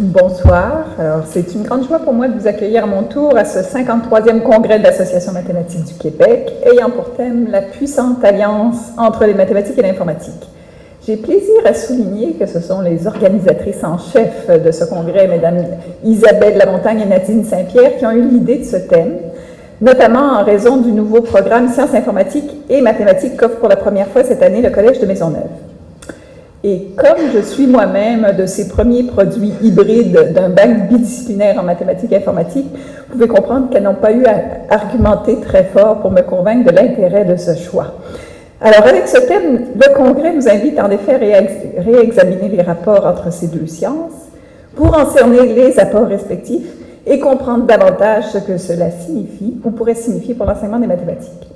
[0.00, 0.84] Bonsoir.
[1.26, 4.42] C'est une grande joie pour moi de vous accueillir à mon tour à ce 53e
[4.42, 9.76] congrès de l'Association mathématique du Québec, ayant pour thème la puissante alliance entre les mathématiques
[9.76, 10.48] et l'informatique.
[11.04, 15.64] J'ai plaisir à souligner que ce sont les organisatrices en chef de ce congrès, Mesdames
[16.04, 19.16] Isabelle Lamontagne et Nadine Saint-Pierre, qui ont eu l'idée de ce thème,
[19.80, 24.22] notamment en raison du nouveau programme Sciences informatiques et mathématiques qu'offre pour la première fois
[24.22, 25.67] cette année le Collège de Maisonneuve.
[26.68, 32.12] Et comme je suis moi-même de ces premiers produits hybrides d'un bac bidisciplinaire en mathématiques
[32.12, 32.66] et informatique,
[33.08, 36.76] vous pouvez comprendre qu'elles n'ont pas eu à argumenter très fort pour me convaincre de
[36.76, 37.94] l'intérêt de ce choix.
[38.60, 43.32] Alors, avec ce thème, le Congrès nous invite en effet à réexaminer les rapports entre
[43.32, 44.28] ces deux sciences
[44.76, 46.68] pour en cerner les apports respectifs
[47.06, 51.48] et comprendre davantage ce que cela signifie ou pourrait signifier pour l'enseignement des mathématiques.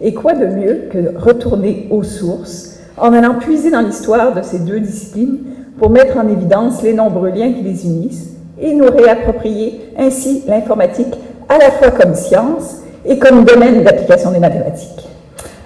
[0.00, 4.58] Et quoi de mieux que retourner aux sources en allant puiser dans l'histoire de ces
[4.58, 5.38] deux disciplines
[5.78, 11.14] pour mettre en évidence les nombreux liens qui les unissent et nous réapproprier ainsi l'informatique
[11.48, 15.08] à la fois comme science et comme domaine d'application des mathématiques.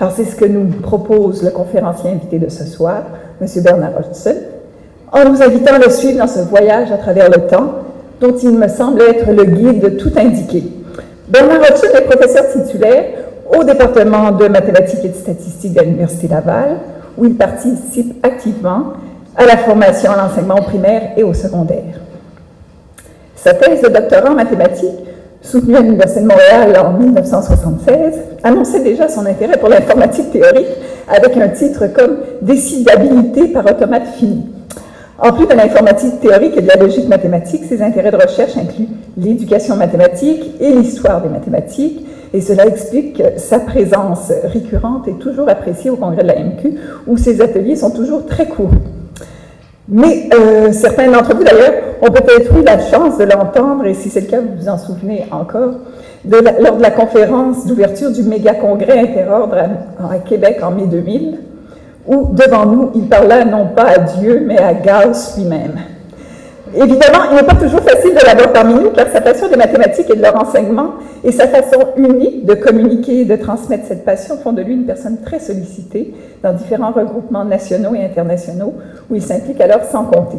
[0.01, 3.03] Alors c'est ce que nous propose le conférencier invité de ce soir,
[3.41, 3.47] M.
[3.63, 4.35] Bernard Hodgson,
[5.13, 7.73] en nous invitant à le suivre dans ce voyage à travers le temps
[8.21, 10.65] dont il me semble être le guide de tout indiqué.
[11.29, 13.05] Bernard Hodgson est professeur titulaire
[13.55, 16.79] au département de mathématiques et de statistiques de l'Université Laval,
[17.17, 18.95] où il participe activement
[19.37, 22.01] à la formation à l'enseignement primaire et au secondaire.
[23.37, 24.91] Sa thèse de doctorat en mathématiques,
[25.43, 30.67] soutenue à l'Université de Montréal en 1976, annonçait déjà son intérêt pour l'informatique théorique
[31.09, 34.56] avec un titre comme Décidabilité par automate fini.
[35.19, 38.89] En plus de l'informatique théorique et de la logique mathématique, ses intérêts de recherche incluent
[39.17, 45.89] l'éducation mathématique et l'histoire des mathématiques, et cela explique sa présence récurrente et toujours appréciée
[45.89, 46.75] au congrès de la MQ,
[47.07, 48.73] où ses ateliers sont toujours très courts.
[49.89, 54.11] Mais euh, certains d'entre vous, d'ailleurs, ont peut-être eu la chance de l'entendre, et si
[54.11, 55.75] c'est le cas, vous vous en souvenez encore,
[56.29, 59.57] lors de la conférence d'ouverture du méga congrès interordre
[59.99, 61.39] à, Québec en mai 2000,
[62.07, 65.79] où devant nous, il parla non pas à Dieu, mais à Gauss lui-même.
[66.75, 70.11] Évidemment, il n'est pas toujours facile de l'avoir parmi nous, car sa passion des mathématiques
[70.11, 70.95] et de leur enseignement
[71.25, 74.85] et sa façon unique de communiquer et de transmettre cette passion font de lui une
[74.85, 76.13] personne très sollicitée
[76.43, 78.75] dans différents regroupements nationaux et internationaux
[79.09, 80.39] où il s'implique alors sans compter.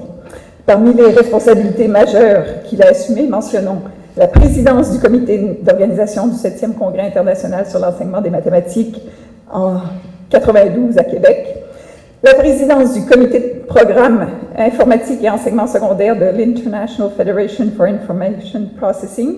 [0.66, 3.81] Parmi les responsabilités majeures qu'il a assumées, mentionnons
[4.17, 9.01] la présidence du comité d'organisation du 7e Congrès international sur l'enseignement des mathématiques
[9.51, 9.78] en
[10.29, 11.55] 92 à Québec,
[12.21, 14.27] la présidence du comité de programme
[14.57, 19.37] informatique et enseignement secondaire de l'International Federation for Information Processing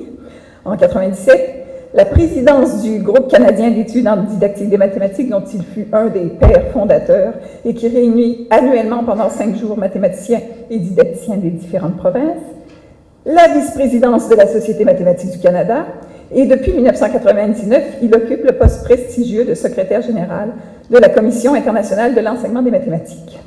[0.65, 5.87] en 97, la présidence du groupe canadien d'études en didactique des mathématiques dont il fut
[5.93, 7.33] un des pères fondateurs
[7.65, 10.41] et qui réunit annuellement pendant cinq jours mathématiciens
[10.71, 12.41] et didacticiens des différentes provinces,
[13.25, 15.85] la vice-présidence de la Société mathématique du Canada
[16.31, 20.53] et depuis 1999, il occupe le poste prestigieux de secrétaire général
[20.89, 23.39] de la Commission internationale de l'enseignement des mathématiques.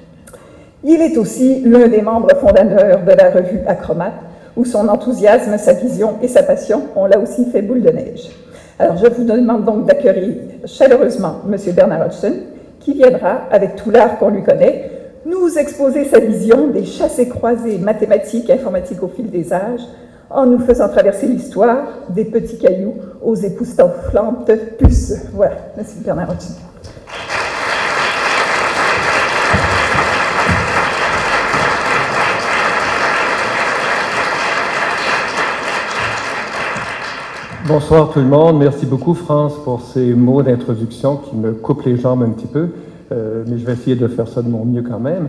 [0.84, 4.14] Il est aussi l'un des membres fondateurs de la revue Acromate,
[4.56, 8.30] où son enthousiasme, sa vision et sa passion ont là aussi fait boule de neige.
[8.78, 10.36] Alors, je vous demande donc d'accueillir
[10.66, 11.56] chaleureusement M.
[11.74, 12.34] Bernard Hodgson,
[12.80, 14.90] qui viendra, avec tout l'art qu'on lui connaît,
[15.24, 19.82] nous exposer sa vision des chassés-croisés mathématiques et informatiques au fil des âges,
[20.30, 25.26] en nous faisant traverser l'histoire des petits cailloux aux époustouflantes puces.
[25.32, 26.71] Voilà, merci Bernard Hodgson.
[37.68, 38.58] Bonsoir tout le monde.
[38.58, 42.70] Merci beaucoup, France, pour ces mots d'introduction qui me coupent les jambes un petit peu.
[43.12, 45.28] Euh, mais je vais essayer de faire ça de mon mieux quand même.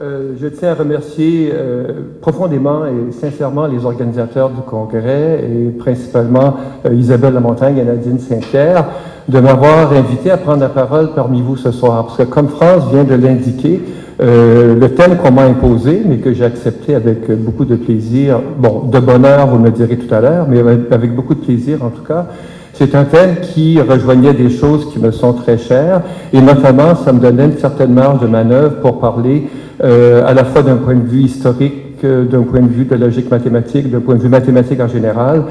[0.00, 1.88] Euh, je tiens à remercier euh,
[2.22, 6.56] profondément et sincèrement les organisateurs du congrès et principalement
[6.90, 8.86] Isabelle Lamontagne et Nadine Saint-Pierre
[9.28, 12.06] de m'avoir invité à prendre la parole parmi vous ce soir.
[12.06, 13.82] Parce que comme France vient de l'indiquer,
[14.22, 18.84] euh, le thème qu'on m'a imposé, mais que j'ai accepté avec beaucoup de plaisir, bon,
[18.84, 20.60] de bonheur, vous me direz tout à l'heure, mais
[20.90, 22.26] avec beaucoup de plaisir en tout cas,
[22.72, 26.02] c'est un thème qui rejoignait des choses qui me sont très chères,
[26.32, 29.48] et notamment, ça me donnait une certaine marge de manœuvre pour parler
[29.82, 33.30] euh, à la fois d'un point de vue historique, d'un point de vue de logique
[33.30, 35.44] mathématique, d'un point de vue mathématique en général.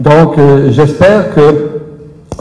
[0.00, 1.40] Donc, euh, j'espère que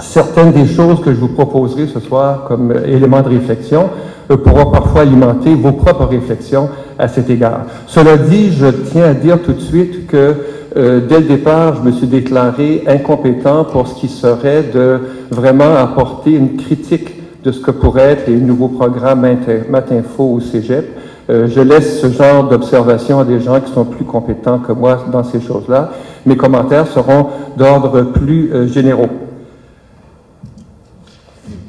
[0.02, 3.90] certaines des choses que je vous proposerai ce soir comme éléments de réflexion
[4.32, 7.62] euh, pourront parfois alimenter vos propres réflexions à cet égard.
[7.88, 10.36] Cela dit, je tiens à dire tout de suite que
[10.76, 15.00] euh, dès le départ, je me suis déclaré incompétent pour ce qui serait de
[15.30, 19.28] vraiment apporter une critique de ce que pourrait être les nouveaux programmes
[19.70, 20.86] Matinfo au Cégep.
[21.30, 25.06] Euh, je laisse ce genre d'observation à des gens qui sont plus compétents que moi
[25.12, 25.92] dans ces choses-là.
[26.26, 27.28] Mes commentaires seront
[27.58, 29.10] d'ordre plus euh, généraux.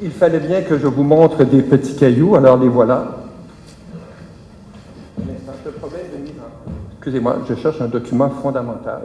[0.05, 3.17] Il fallait bien que je vous montre des petits cailloux, alors les voilà.
[6.99, 9.01] Excusez-moi, je cherche un document fondamental.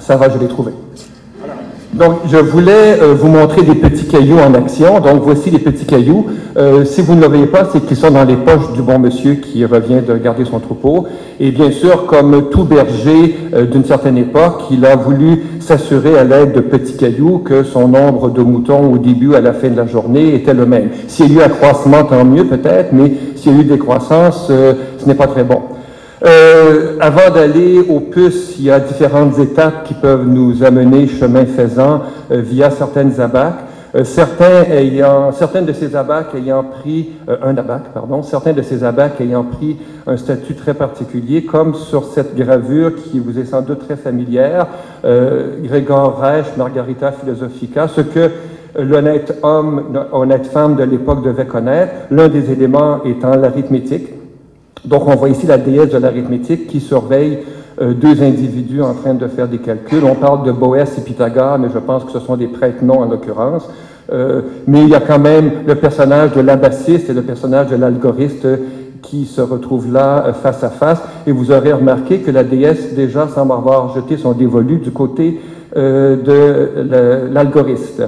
[0.00, 0.72] Ça va, je l'ai trouvé.
[1.92, 5.00] Donc, je voulais euh, vous montrer des petits cailloux en action.
[5.00, 6.26] Donc, voici les petits cailloux.
[6.56, 9.00] Euh, si vous ne le voyez pas, c'est qu'ils sont dans les poches du bon
[9.00, 11.08] monsieur qui revient de garder son troupeau.
[11.40, 16.22] Et bien sûr, comme tout berger euh, d'une certaine époque, il a voulu s'assurer à
[16.22, 19.76] l'aide de petits cailloux que son nombre de moutons au début, à la fin de
[19.76, 20.90] la journée, était le même.
[21.08, 25.06] S'il y a eu accroissement, tant mieux peut-être, mais s'il y a eu décroissance, ce
[25.06, 25.60] n'est pas très bon.
[26.22, 31.46] Euh, avant d'aller aux puces, il y a différentes étapes qui peuvent nous amener chemin
[31.46, 33.54] faisant euh, via certaines abacs.
[33.94, 38.60] Euh, certains ayant, certaines de ces abacs ayant pris euh, un abac, pardon, certains de
[38.60, 43.46] ces abacs ayant pris un statut très particulier, comme sur cette gravure qui vous est
[43.46, 44.66] sans doute très familière,
[45.02, 48.30] Grégor Reich, Margarita Philosophica, ce que
[48.78, 54.19] l'honnête homme, honnête femme de l'époque devait connaître, l'un des éléments étant l'arithmétique.
[54.84, 57.38] Donc, on voit ici la déesse de l'arithmétique qui surveille
[57.80, 60.04] euh, deux individus en train de faire des calculs.
[60.04, 62.98] On parle de Boès et Pythagore, mais je pense que ce sont des prêtres non
[63.00, 63.68] en l'occurrence.
[64.12, 67.76] Euh, mais il y a quand même le personnage de l'abassiste et le personnage de
[67.76, 68.46] l'algoriste
[69.00, 71.00] qui se retrouvent là euh, face à face.
[71.26, 75.40] Et vous aurez remarqué que la déesse déjà semble avoir jeté son dévolu du côté
[75.76, 78.02] de l'algoriste.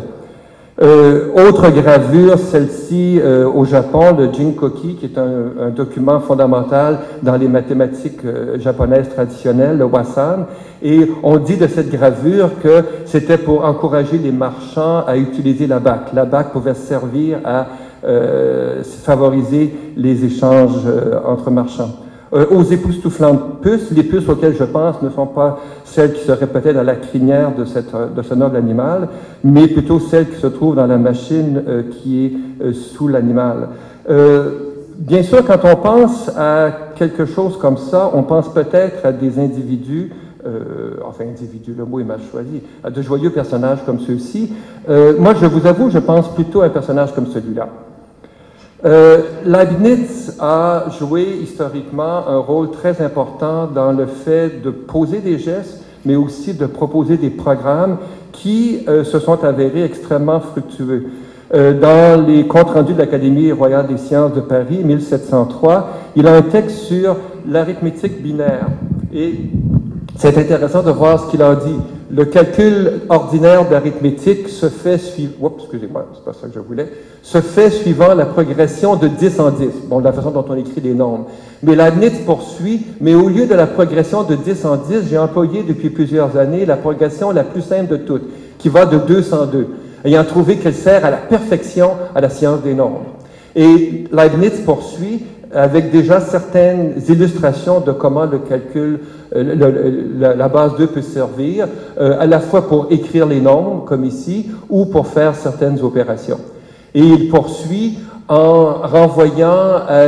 [0.81, 7.37] Euh, autre gravure, celle-ci euh, au Japon, le Jinkoki, qui est un, document fondamental dans
[7.37, 10.47] les mathématiques euh, japonaises traditionnelles, le Wasan.
[10.83, 15.79] Et on dit de cette gravure que c'était pour encourager les marchands à utiliser la
[15.79, 16.15] BAC.
[16.15, 17.67] La BAC pouvait servir à
[19.05, 20.89] favoriser les échanges
[21.25, 21.91] entre marchands.
[22.35, 26.47] Euh, aux époustouflantes puces, les puces auxquelles je pense ne sont pas celles qui seraient
[26.47, 29.09] peut-être à la crinière de, cette, de ce noble animal,
[29.45, 32.33] mais plutôt celles qui se trouvent dans la machine euh, qui est
[32.63, 33.69] euh, sous l'animal.
[34.97, 39.39] bien sûr, quand on pense à quelque chose comme ça, on pense peut-être à des
[39.39, 40.13] individus
[41.07, 44.53] enfin individus, le mot est mal choisi, à de joyeux personnages comme ceux-ci.
[44.89, 47.69] moi, je vous avoue, je pense plutôt à un personnage comme celui-là.
[48.85, 55.39] Euh, Leibniz a joué historiquement un rôle très important dans le fait de poser des
[55.39, 57.99] gestes, mais aussi de proposer des programmes
[58.33, 61.11] qui euh, se sont avérés extrêmement fructueux.
[61.55, 66.35] Euh, dans les comptes rendus de l'Académie royale des sciences de Paris, 1703, il a
[66.35, 68.67] un texte sur l'arithmétique binaire.
[69.15, 69.35] Et
[70.17, 71.79] c'est intéressant de voir ce qu'il a dit.
[72.15, 76.87] Le calcul ordinaire d'arithmétique se fait suivant, excusez-moi, c'est pas ça que je voulais,
[77.23, 79.67] se fait suivant la progression de 10 en 10.
[79.89, 81.29] Bon, la façon dont on écrit les nombres.
[81.63, 85.63] Mais Leibniz poursuit, mais au lieu de la progression de 10 en 10, j'ai employé
[85.63, 88.29] depuis plusieurs années la progression la plus simple de toutes,
[88.59, 89.69] qui va de 202,
[90.05, 93.07] ayant trouvé qu'elle sert à la perfection à la science des nombres.
[93.57, 99.01] Et Leibniz poursuit avec déjà certaines illustrations de comment le calcul,
[99.35, 101.69] euh, la, base 2 peut servir,
[101.99, 106.41] euh, à la fois pour écrire les nombres, comme ici, ou pour faire certaines opérations.
[106.95, 110.07] Et il poursuit en renvoyant à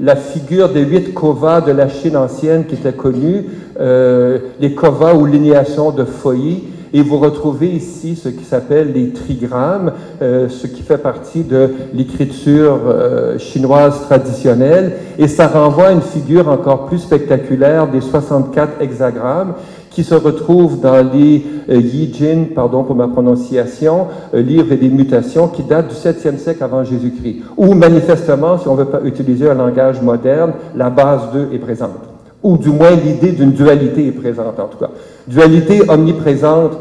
[0.00, 3.46] la figure des huit kovas de la Chine ancienne qui était connue,
[3.80, 9.10] euh, les kovas ou linéations de Foyi, et vous retrouvez ici ce qui s'appelle les
[9.10, 9.92] trigrammes,
[10.22, 14.92] euh, ce qui fait partie de l'écriture euh, chinoise traditionnelle.
[15.18, 19.54] Et ça renvoie à une figure encore plus spectaculaire des 64 hexagrammes
[19.90, 24.88] qui se retrouvent dans les euh, Yi Jin, pardon pour ma prononciation, euh, livre des
[24.88, 27.42] mutations qui date du 7e siècle avant Jésus-Christ.
[27.56, 31.98] Où manifestement, si on veut pas utiliser un langage moderne, la base 2 est présente
[32.42, 34.90] ou du moins l'idée d'une dualité est présente en tout cas.
[35.28, 36.72] Dualité omniprésente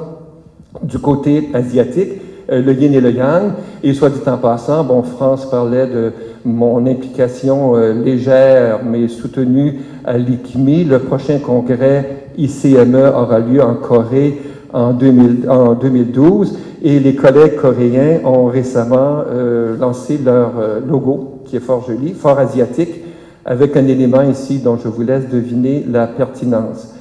[0.82, 2.14] du côté asiatique,
[2.50, 3.52] euh, le yin et le yang,
[3.84, 6.14] et soit dit en passant, bon, France parlait de
[6.46, 10.86] mon implication euh, légère mais soutenue à l'ICMI.
[10.86, 17.58] Le prochain congrès ICME aura lieu en Corée en, 2000, en 2012 et les collègues
[17.58, 20.54] coréens ont récemment euh, lancé leur
[20.88, 23.04] logo qui est fort joli, fort asiatique,
[23.44, 26.94] avec un élément ici dont je vous laisse deviner la pertinence.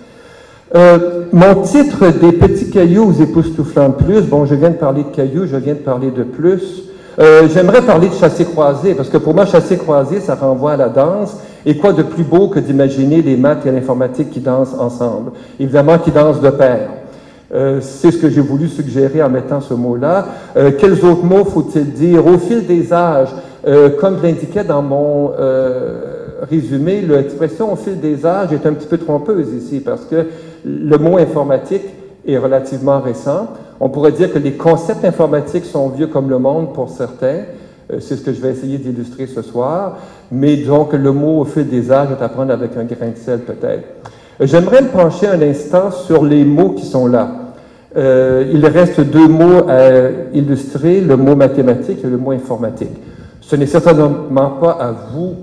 [0.74, 5.14] Euh, mon titre des petits cailloux aux époustouflants plus, bon, je viens de parler de
[5.14, 6.82] cailloux, je viens de parler de plus.
[7.20, 11.36] Euh, J'aimerais parler de chassé-croisé, parce que pour moi, chassé-croisé, ça renvoie à la danse.
[11.64, 15.32] Et quoi de plus beau que d'imaginer les maths et l'informatique qui dansent ensemble?
[15.58, 16.88] Évidemment, qui dansent de pair.
[17.54, 20.26] Euh, c'est ce que j'ai voulu suggérer en mettant ce mot-là.
[20.56, 22.26] Euh, quels autres mots faut-il dire?
[22.26, 23.30] Au fil des âges,
[23.66, 25.30] euh, comme je l'indiquais dans mon
[26.50, 30.26] résumé, l'expression au fil des âges est un petit peu trompeuse ici parce que
[30.66, 31.84] le mot informatique
[32.26, 33.48] est relativement récent.
[33.78, 37.42] On pourrait dire que les concepts informatiques sont vieux comme le monde pour certains.
[38.00, 39.98] C'est ce que je vais essayer d'illustrer ce soir.
[40.32, 43.16] Mais donc, le mot au fil des âges est à prendre avec un grain de
[43.16, 43.84] sel peut-être.
[44.40, 47.30] J'aimerais me pencher un instant sur les mots qui sont là.
[47.96, 50.00] Euh, il reste deux mots à
[50.34, 52.90] illustrer, le mot mathématique et le mot informatique.
[53.40, 55.36] Ce n'est certainement pas à vous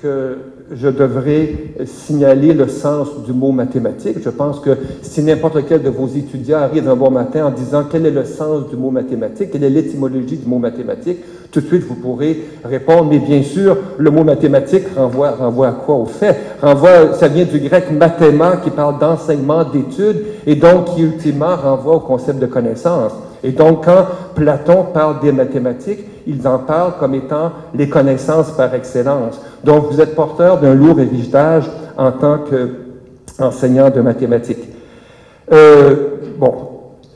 [0.00, 0.38] que
[0.70, 1.54] je devrais
[1.86, 4.16] signaler le sens du mot mathématique.
[4.22, 4.70] Je pense que
[5.02, 8.24] si n'importe quel de vos étudiants arrive un bon matin en disant quel est le
[8.24, 11.18] sens du mot mathématique, quelle est l'étymologie du mot mathématique,
[11.50, 15.72] tout de suite vous pourrez répondre, mais bien sûr, le mot mathématique renvoie, renvoie à
[15.72, 16.36] quoi au fait?
[16.60, 21.96] Renvoie, ça vient du grec mathéma qui parle d'enseignement, d'études, et donc qui ultimement renvoie
[21.96, 23.12] au concept de connaissance.
[23.42, 28.74] Et donc, quand Platon parle des mathématiques, il en parle comme étant les connaissances par
[28.74, 29.40] excellence.
[29.64, 31.64] Donc, vous êtes porteur d'un lourd héritage
[31.96, 34.68] en tant qu'enseignant de mathématiques.
[35.50, 35.94] Euh,
[36.38, 36.52] bon,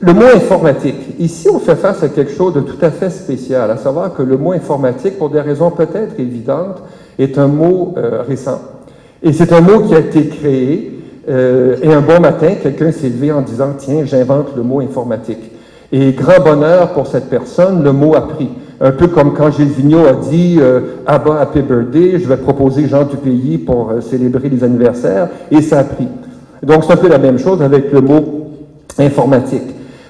[0.01, 1.15] le mot informatique.
[1.19, 4.23] Ici, on fait face à quelque chose de tout à fait spécial, à savoir que
[4.23, 6.83] le mot informatique, pour des raisons peut-être évidentes,
[7.19, 8.61] est un mot euh, récent.
[9.23, 13.11] Et c'est un mot qui a été créé, euh, et un bon matin, quelqu'un s'est
[13.11, 15.53] levé en disant, tiens, j'invente le mot informatique.
[15.93, 18.49] Et grand bonheur pour cette personne, le mot a pris.
[18.85, 22.89] Un peu comme quand Gilles Vigneault a dit euh, Abba Happy Birthday, je vais proposer
[22.89, 26.09] Jean du pays pour euh, célébrer les anniversaires, et ça a pris.
[26.65, 28.49] Donc c'est un peu la même chose avec le mot
[28.99, 29.63] informatique.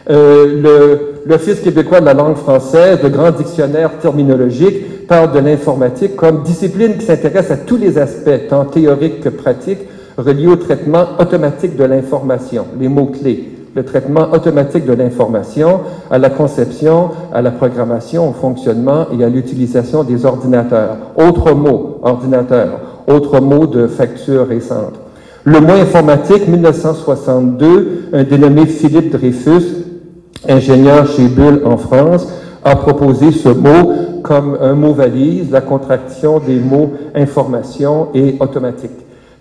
[0.08, 6.42] Euh, L'Office québécois de la langue française, le grand dictionnaire terminologique, parle de l'informatique comme
[6.42, 9.86] discipline qui s'intéresse à tous les aspects, tant théoriques que pratiques,
[10.16, 16.30] reliés au traitement automatique de l'information, les mots-clés le traitement automatique de l'information, à la
[16.30, 20.96] conception, à la programmation, au fonctionnement et à l'utilisation des ordinateurs.
[21.16, 22.80] Autre mot, ordinateur.
[23.06, 24.94] Autre mot de facture récente.
[25.44, 29.84] Le mot informatique, 1962, un dénommé Philippe Dreyfus,
[30.48, 32.28] ingénieur chez Bull en France,
[32.64, 38.92] a proposé ce mot comme un mot valise, la contraction des mots information et automatique.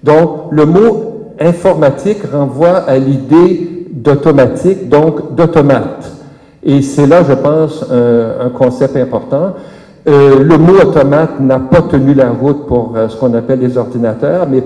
[0.03, 3.70] Donc, le mot informatique renvoie à l'idée
[4.01, 6.11] d'automatique, donc d'automate.
[6.63, 9.53] Et c'est là, je pense, un, concept important.
[10.07, 13.77] Euh, le mot automate n'a pas tenu la route pour euh, ce qu'on appelle les
[13.77, 14.63] ordinateurs, mais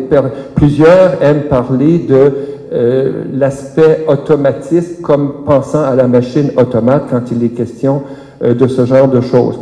[0.55, 2.31] plusieurs aiment parler de
[2.71, 8.03] euh, l'aspect automatisme comme pensant à la machine automate quand il est question
[8.41, 9.59] de ce genre de choses.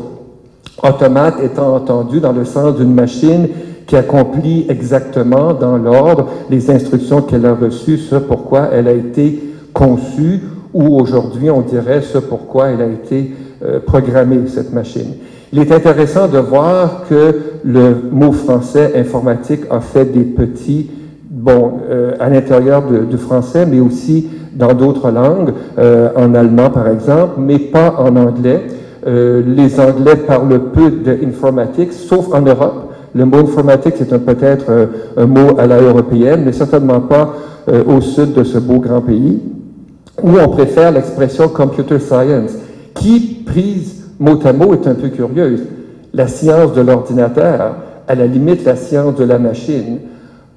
[0.81, 3.47] Automate étant entendu dans le sens d'une machine
[3.87, 9.52] qui accomplit exactement dans l'ordre les instructions qu'elle a reçues, ce pourquoi elle a été
[9.73, 10.39] conçu
[10.73, 13.31] ou aujourd'hui on dirait ce pourquoi elle a été
[13.63, 15.13] euh, programmée, cette machine.
[15.51, 20.89] Il est intéressant de voir que le mot français informatique a fait des petits,
[21.29, 26.87] bon, euh, à l'intérieur du français, mais aussi dans d'autres langues, euh, en allemand par
[26.89, 28.63] exemple, mais pas en anglais.
[29.05, 32.91] les Anglais parlent peu d'informatique, sauf en Europe.
[33.13, 37.33] Le mot informatique, c'est peut-être un mot à la européenne, mais certainement pas
[37.87, 39.39] au sud de ce beau grand pays
[40.21, 42.51] ou on préfère l'expression computer science,
[42.93, 45.63] qui, prise mot à mot, est un peu curieuse.
[46.13, 47.75] La science de l'ordinateur,
[48.07, 49.99] à la limite la science de la machine.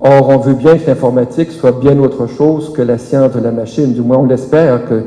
[0.01, 3.51] Or, on veut bien que l'informatique soit bien autre chose que la science de la
[3.51, 5.03] machine, du moins on l'espère que,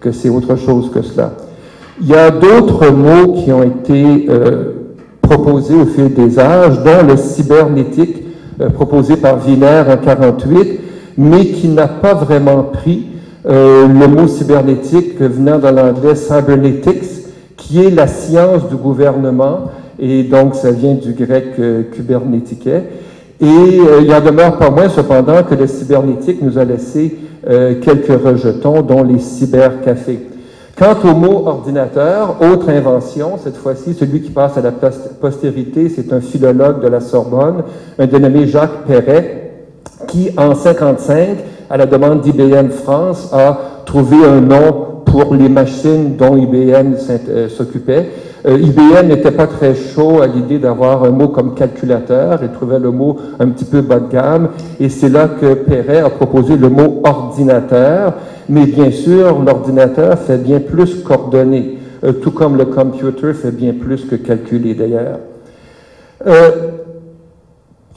[0.00, 1.32] que c'est autre chose que cela.
[2.00, 4.72] Il y a d'autres mots qui ont été euh,
[5.22, 8.22] proposés au fil des âges, dont le cybernétique,
[8.60, 10.80] euh, proposé par Wiener en 48,
[11.16, 13.06] mais qui n'a pas vraiment pris
[13.46, 17.24] euh, le mot cybernétique venant de l'anglais cybernetics,
[17.56, 21.82] qui est la science du gouvernement, et donc ça vient du grec euh,
[23.40, 27.16] Et euh, il en demeure pas moins cependant que le cybernétique nous a laissé
[27.48, 30.28] euh, quelques rejetons, dont les cybercafés.
[30.76, 36.12] Quant au mot ordinateur, autre invention, cette fois-ci, celui qui passe à la postérité, c'est
[36.12, 37.62] un philologue de la Sorbonne,
[37.96, 39.52] un dénommé Jacques Perret,
[40.08, 41.36] qui en 55
[41.70, 46.94] à la demande d'IBM France, a trouvé un nom pour les machines dont IBM
[47.28, 48.10] euh, s'occupait.
[48.46, 52.78] Euh, IBM n'était pas très chaud à l'idée d'avoir un mot comme calculateur, il trouvait
[52.78, 54.48] le mot un petit peu bas de gamme,
[54.80, 58.14] et c'est là que Perret a proposé le mot ordinateur,
[58.48, 63.72] mais bien sûr, l'ordinateur fait bien plus coordonner, euh, tout comme le computer fait bien
[63.72, 65.20] plus que calculer d'ailleurs.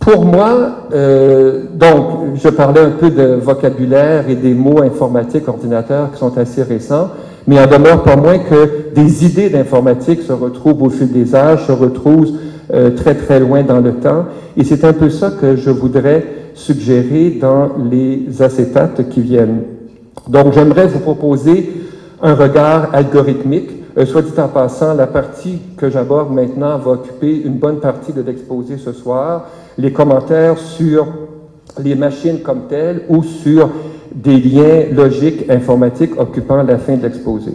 [0.07, 6.13] Pour moi, euh, donc, je parlais un peu de vocabulaire et des mots informatiques, ordinateurs
[6.13, 7.09] qui sont assez récents,
[7.45, 11.35] mais il en demeure pas moins que des idées d'informatique se retrouvent au fil des
[11.35, 12.31] âges, se retrouvent
[12.73, 16.23] euh, très très loin dans le temps, et c'est un peu ça que je voudrais
[16.53, 19.63] suggérer dans les acétates qui viennent.
[20.29, 21.69] Donc, j'aimerais vous proposer
[22.23, 23.71] un regard algorithmique.
[23.97, 28.13] Euh, soit dit en passant, la partie que j'aborde maintenant va occuper une bonne partie
[28.13, 29.47] de l'exposé ce soir
[29.77, 31.07] les commentaires sur
[31.81, 33.69] les machines comme telles ou sur
[34.13, 37.51] des liens logiques informatiques occupant la fin de l'exposé.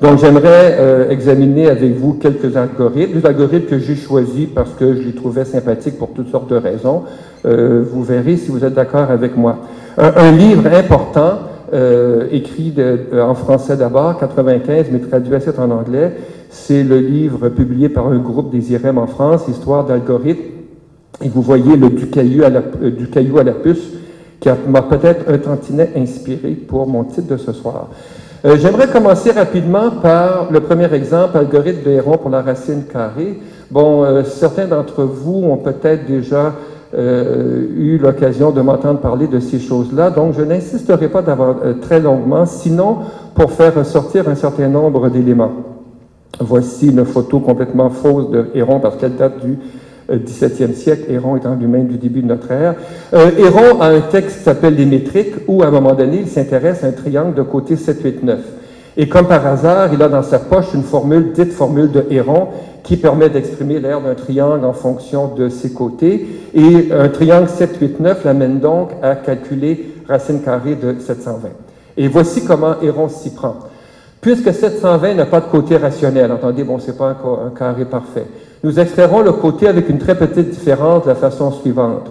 [0.00, 4.94] Donc, j'aimerais euh, examiner avec vous quelques algorithmes, des algorithmes que j'ai choisis parce que
[4.94, 7.04] je les trouvais sympathiques pour toutes sortes de raisons.
[7.46, 9.58] Euh, vous verrez si vous êtes d'accord avec moi.
[9.96, 11.38] Un, livre important,
[11.72, 16.12] euh, écrit de, en français d'abord, 95, mais traduit assez en anglais,
[16.50, 20.53] c'est le livre publié par un groupe des IRM en France, Histoire d'algorithmes,
[21.24, 23.88] et vous voyez le du caillou à la, euh, puce,
[24.40, 27.88] qui m'a peut-être un tantinet inspiré pour mon titre de ce soir.
[28.44, 33.38] Euh, j'aimerais commencer rapidement par le premier exemple, algorithme de Héron pour la racine carrée.
[33.70, 36.52] Bon, euh, certains d'entre vous ont peut-être déjà
[36.96, 41.24] eu l'occasion de m'entendre parler de ces choses-là, donc je n'insisterai pas
[41.82, 42.98] très longuement, sinon
[43.34, 45.50] pour faire ressortir un certain nombre d'éléments.
[46.38, 49.58] Voici une photo complètement fausse de Héron parce qu'elle date du
[50.10, 52.74] XVIIe euh, siècle, Héron étant lui-même du début de notre ère.
[53.12, 56.28] Euh, Héron a un texte qui s'appelle Les Métriques, où à un moment donné, il
[56.28, 58.38] s'intéresse à un triangle de côté 7, 8, 9.
[58.96, 62.48] Et comme par hasard, il a dans sa poche une formule, dite formule de Héron,
[62.84, 66.26] qui permet d'exprimer l'aire d'un triangle en fonction de ses côtés.
[66.54, 71.48] Et un triangle 7, 8, 9 l'amène donc à calculer racine carrée de 720.
[71.96, 73.56] Et voici comment Héron s'y prend.
[74.20, 78.26] Puisque 720 n'a pas de côté rationnel, entendez, bon, c'est pas un, un carré parfait.
[78.64, 82.10] Nous extrairons le côté avec une très petite différence de la façon suivante.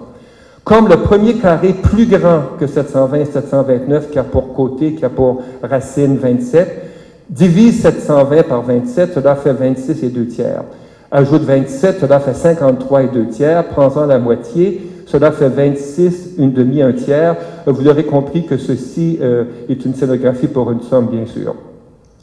[0.63, 5.03] Comme le premier carré plus grand que 720 et 729, qui a pour côté, qui
[5.03, 6.91] a pour racine 27,
[7.27, 10.63] divise 720 par 27, cela fait 26 et 2 tiers.
[11.12, 13.67] Ajoute 27, cela fait 53 et 2 tiers.
[13.69, 17.36] Prends-en la moitié, cela fait 26, une demi, un tiers.
[17.65, 21.56] Vous aurez compris que ceci euh, est une scénographie pour une somme, bien sûr.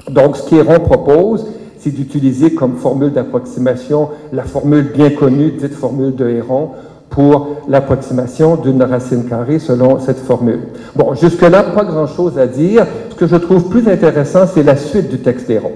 [0.09, 1.49] Donc, ce qu'Héron propose,
[1.81, 6.71] c'est d'utiliser comme formule d'approximation la formule bien connue, dite formule de Héron,
[7.09, 10.61] pour l'approximation d'une racine carrée selon cette formule.
[10.95, 12.87] Bon, jusque-là, pas grand-chose à dire.
[13.11, 15.73] Ce que je trouve plus intéressant, c'est la suite du texte d'Héron,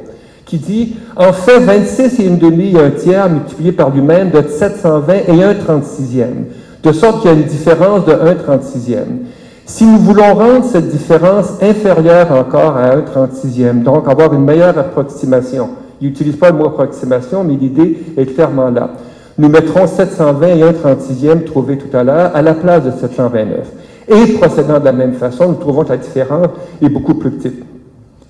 [0.46, 5.12] qui dit, en fait, 26 et une demi un tiers multiplié par lui-même de 720
[5.28, 6.26] et un 36e,
[6.82, 8.98] de sorte qu'il y a une différence de 1 36e.
[9.66, 14.78] Si nous voulons rendre cette différence inférieure encore à 1 36e, donc avoir une meilleure
[14.78, 15.70] approximation,
[16.04, 18.90] il n'utilise pas le mot approximation, mais l'idée est clairement là.
[19.38, 23.72] Nous mettrons 720 et 1 36e trouvé tout à l'heure à la place de 729.
[24.08, 26.48] Et procédant de la même façon, nous trouvons que la différence
[26.82, 27.64] est beaucoup plus petite.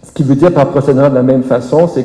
[0.04, 2.04] Ce qui veut dire par procédant de la même façon, c'est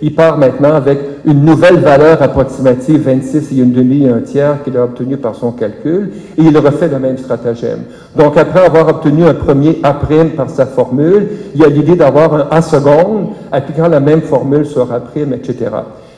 [0.00, 4.62] qu'il part maintenant avec une nouvelle valeur approximative, 26 et une demi et un tiers
[4.64, 7.80] qu'il a obtenu par son calcul, et il refait le même stratagème.
[8.16, 9.94] Donc après avoir obtenu un premier A'
[10.36, 14.66] par sa formule, il y a l'idée d'avoir un A seconde appliquant la même formule
[14.66, 15.70] sur A', etc.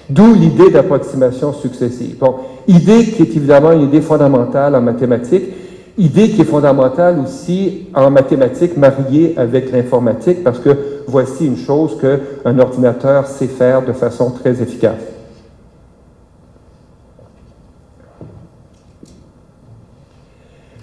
[0.08, 2.16] D'où l'idée d'approximation successive.
[2.18, 2.34] Bon,
[2.68, 5.61] idée qui est évidemment une idée fondamentale en mathématiques,
[5.98, 10.70] idée qui est fondamentale aussi en mathématiques mariée avec l'informatique, parce que
[11.06, 15.00] voici une chose qu'un ordinateur sait faire de façon très efficace.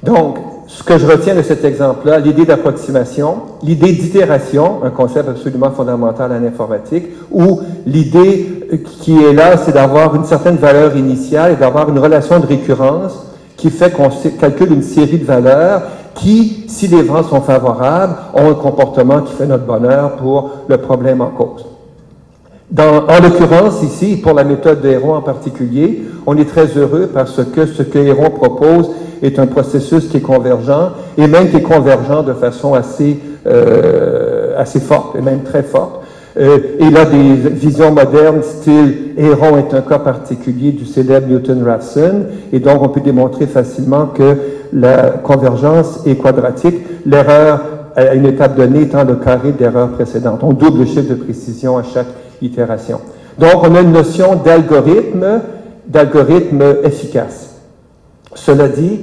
[0.03, 5.71] Donc, ce que je retiens de cet exemple-là, l'idée d'approximation, l'idée d'itération, un concept absolument
[5.71, 8.67] fondamental en informatique, où l'idée
[9.01, 13.28] qui est là, c'est d'avoir une certaine valeur initiale et d'avoir une relation de récurrence
[13.59, 15.83] qui fait qu'on calcule une série de valeurs
[16.15, 20.77] qui, si les vents sont favorables, ont un comportement qui fait notre bonheur pour le
[20.77, 21.65] problème en cause.
[22.71, 27.09] Dans, en l'occurrence, ici, pour la méthode de Héron en particulier, on est très heureux
[27.13, 28.91] parce que ce que Héron propose
[29.21, 34.53] est un processus qui est convergent et même qui est convergent de façon assez, euh,
[34.57, 36.01] assez forte et même très forte.
[36.39, 42.27] Euh, et là, des visions modernes, style Héron est un cas particulier du célèbre Newton-Raphson,
[42.53, 44.37] et donc on peut démontrer facilement que
[44.71, 47.61] la convergence est quadratique, l'erreur
[47.95, 50.39] à une étape donnée étant le carré d'erreur précédente.
[50.43, 52.07] On double le chiffre de précision à chaque
[52.41, 53.01] itération.
[53.37, 55.41] Donc, on a une notion d'algorithme,
[55.87, 57.55] d'algorithme efficace.
[58.33, 58.99] Cela dit,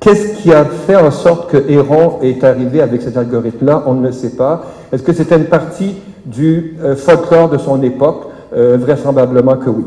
[0.00, 3.84] qu'est-ce qui a fait en sorte que Héron est arrivé avec cet algorithme-là?
[3.86, 4.64] On ne le sait pas.
[4.92, 5.96] Est-ce que c'était une partie
[6.26, 9.84] du euh, folklore de son époque euh, Vraisemblablement que oui.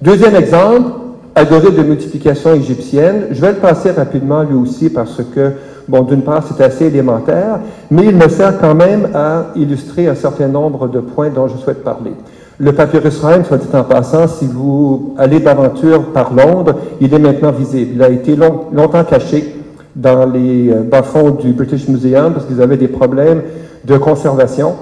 [0.00, 0.90] Deuxième exemple,
[1.34, 3.26] algorithme de multiplication égyptienne.
[3.30, 5.52] Je vais le passer rapidement lui aussi parce que,
[5.88, 10.14] bon, d'une part, c'est assez élémentaire, mais il me sert quand même à illustrer un
[10.14, 12.12] certain nombre de points dont je souhaite parler.
[12.58, 17.18] Le papyrus Rhine, soit dit en passant, si vous allez d'aventure par Londres, il est
[17.18, 17.92] maintenant visible.
[17.96, 19.56] Il a été longtemps caché
[19.94, 23.42] dans les euh, bas-fonds du British Museum parce qu'ils avaient des problèmes
[23.84, 24.74] de conservation.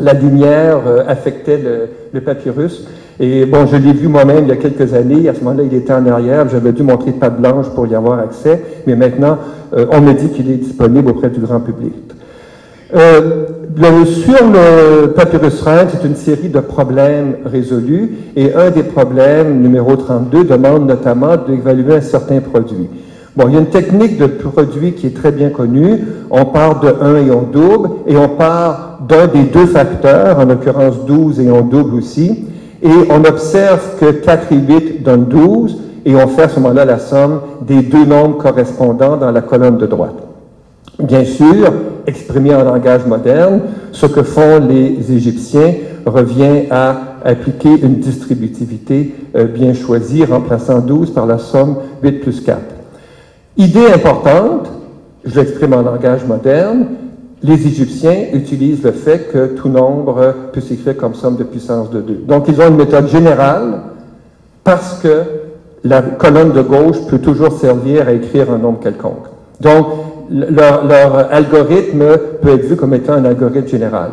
[0.00, 1.60] La lumière euh, affectait
[2.12, 2.86] le, papyrus.
[3.18, 5.28] Et bon, je l'ai vu moi-même il y a quelques années.
[5.28, 6.48] À ce moment-là, il était en arrière.
[6.48, 8.62] J'avais dû montrer pas blanche pour y avoir accès.
[8.86, 9.38] Mais maintenant,
[9.76, 11.92] euh, on me dit qu'il est disponible auprès du grand public.
[12.94, 18.82] Euh, le, sur le papyrus Rhine, c'est une série de problèmes résolus et un des
[18.82, 22.88] problèmes, numéro 32, demande notamment d'évaluer un certain produit.
[23.36, 26.00] Bon, il y a une technique de produit qui est très bien connue.
[26.30, 30.44] On part de 1 et on double, et on part d'un des deux facteurs, en
[30.44, 32.46] l'occurrence 12 et on double aussi,
[32.82, 36.84] et on observe que 4 et 8 donnent 12, et on fait à ce moment-là
[36.84, 40.16] la somme des deux nombres correspondants dans la colonne de droite.
[40.98, 41.72] Bien sûr,
[42.06, 43.60] exprimé en langage moderne,
[43.92, 51.12] ce que font les Égyptiens revient à appliquer une distributivité euh, bien choisie, remplaçant 12
[51.12, 52.58] par la somme 8 plus 4.
[53.56, 54.68] Idée importante,
[55.24, 56.86] je l'exprime en langage moderne,
[57.42, 62.00] les Égyptiens utilisent le fait que tout nombre peut s'écrire comme somme de puissance de
[62.00, 62.24] 2.
[62.28, 63.80] Donc, ils ont une méthode générale
[64.62, 65.22] parce que
[65.84, 69.26] la colonne de gauche peut toujours servir à écrire un nombre quelconque.
[69.60, 69.86] Donc,
[70.30, 72.04] leur, algorithme
[72.40, 74.10] peut être vu comme étant un algorithme général.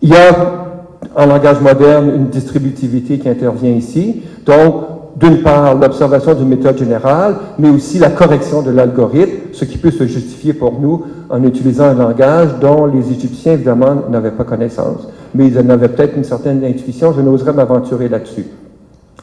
[0.00, 0.66] Il y a,
[1.14, 4.22] en langage moderne, une distributivité qui intervient ici.
[4.44, 4.74] Donc,
[5.16, 9.90] d'une part, l'observation d'une méthode générale, mais aussi la correction de l'algorithme, ce qui peut
[9.90, 15.08] se justifier pour nous en utilisant un langage dont les Égyptiens, évidemment, n'avaient pas connaissance,
[15.34, 17.14] mais ils en avaient peut-être une certaine intuition.
[17.14, 18.44] Je n'oserais m'aventurer là-dessus.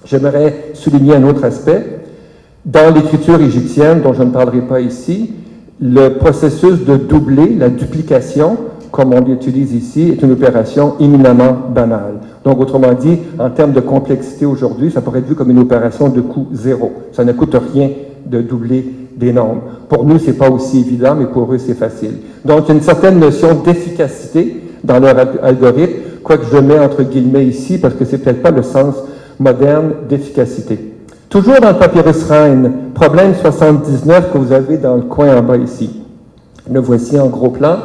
[0.05, 1.99] J'aimerais souligner un autre aspect.
[2.65, 5.33] Dans l'écriture égyptienne, dont je ne parlerai pas ici,
[5.79, 8.57] le processus de doubler, la duplication,
[8.93, 12.19] comme on l'utilise ici, est une opération éminemment banale.
[12.45, 16.09] Donc, autrement dit, en termes de complexité aujourd'hui, ça pourrait être vu comme une opération
[16.09, 16.91] de coût zéro.
[17.11, 17.89] Ça ne coûte rien
[18.23, 18.85] de doubler
[19.17, 19.63] des nombres.
[19.89, 22.19] Pour nous, c'est pas aussi évident, mais pour eux, c'est facile.
[22.45, 27.95] Donc, une certaine notion d'efficacité dans leur algorithme, quoique je mets entre guillemets ici, parce
[27.95, 28.93] que c'est peut-être pas le sens
[29.39, 30.93] moderne d'efficacité.
[31.29, 35.57] Toujours dans le papyrus Rhine, problème 79 que vous avez dans le coin en bas
[35.57, 35.99] ici.
[36.71, 37.77] Le voici en gros plan.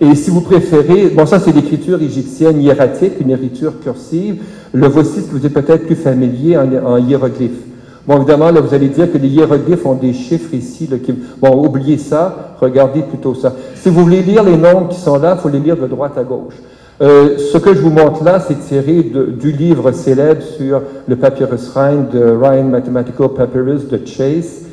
[0.00, 4.42] Et si vous préférez, bon ça c'est l'écriture égyptienne hiératique, une écriture cursive.
[4.72, 7.66] Le voici, vous êtes peut-être plus familier en, hiéroglyphe.
[8.06, 10.86] Bon, évidemment, là, vous allez dire que les hiéroglyphes ont des chiffres ici.
[10.86, 11.12] Là, qui...
[11.42, 13.52] Bon, oubliez ça, regardez plutôt ça.
[13.74, 16.16] Si vous voulez lire les nombres qui sont là, il faut les lire de droite
[16.16, 16.54] à gauche.
[17.02, 21.70] Euh, ce que je vous montre là, c'est tiré du livre célèbre sur le papyrus
[21.74, 24.66] Rhine de Rhine Mathematical Papyrus de Chase.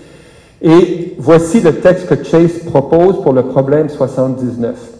[0.61, 4.96] Et voici le texte que Chase propose pour le problème 79.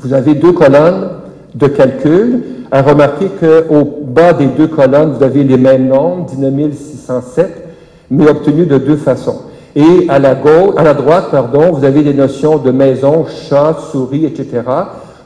[0.00, 1.08] Vous avez deux colonnes
[1.54, 2.42] de calcul.
[2.70, 7.68] À remarquer qu'au bas des deux colonnes, vous avez les mêmes nombres, 19607,
[8.10, 9.42] mais obtenus de deux façons.
[9.76, 13.76] Et à la, gauche, à la droite, pardon, vous avez des notions de maison, chat,
[13.92, 14.62] souris, etc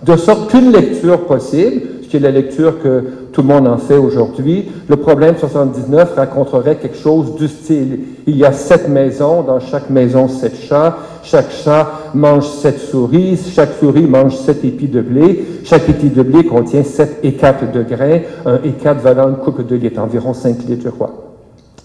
[0.02, 1.82] de sorte qu'une lecture possible,
[2.16, 6.96] est la lecture que tout le monde en fait aujourd'hui, le problème 79 raconterait quelque
[6.96, 8.00] chose du style.
[8.26, 13.38] Il y a sept maisons, dans chaque maison sept chats, chaque chat mange sept souris,
[13.54, 17.82] chaque souris mange sept épis de blé, chaque épi de blé contient sept écates de
[17.82, 21.12] grains, un écate valant une coupe de litre, environ 5 litres, je crois.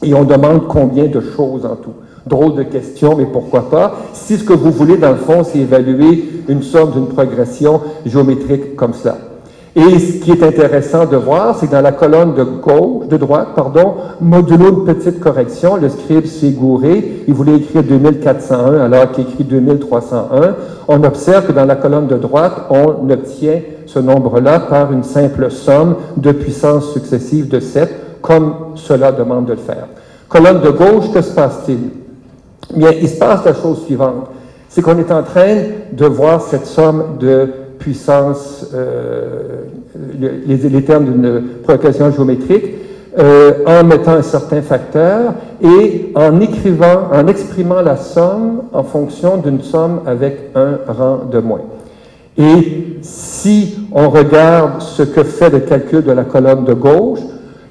[0.03, 1.93] Et on demande combien de choses en tout.
[2.25, 3.95] Drôle de question, mais pourquoi pas?
[4.13, 8.75] Si ce que vous voulez, dans le fond, c'est évaluer une somme d'une progression géométrique
[8.75, 9.17] comme cela.
[9.77, 13.17] Et ce qui est intéressant de voir, c'est que dans la colonne de gauche, de
[13.17, 19.11] droite, pardon, modulo une petite correction, le scribe s'est gouré, il voulait écrire 2401 alors
[19.11, 20.55] qu'il écrit 2301.
[20.87, 25.51] On observe que dans la colonne de droite, on obtient ce nombre-là par une simple
[25.51, 29.87] somme de puissances successives de 7, comme cela demande de le faire.
[30.29, 32.77] Colonne de gauche, que se passe-t-il?
[32.77, 34.27] Bien, il se passe la chose suivante.
[34.69, 35.55] C'est qu'on est en train
[35.91, 39.65] de voir cette somme de puissance, euh,
[40.19, 42.65] les, termes d'une progression géométrique,
[43.17, 49.37] euh, en mettant un certain facteur et en écrivant, en exprimant la somme en fonction
[49.37, 51.61] d'une somme avec un rang de moins.
[52.37, 57.21] Et si on regarde ce que fait le calcul de la colonne de gauche,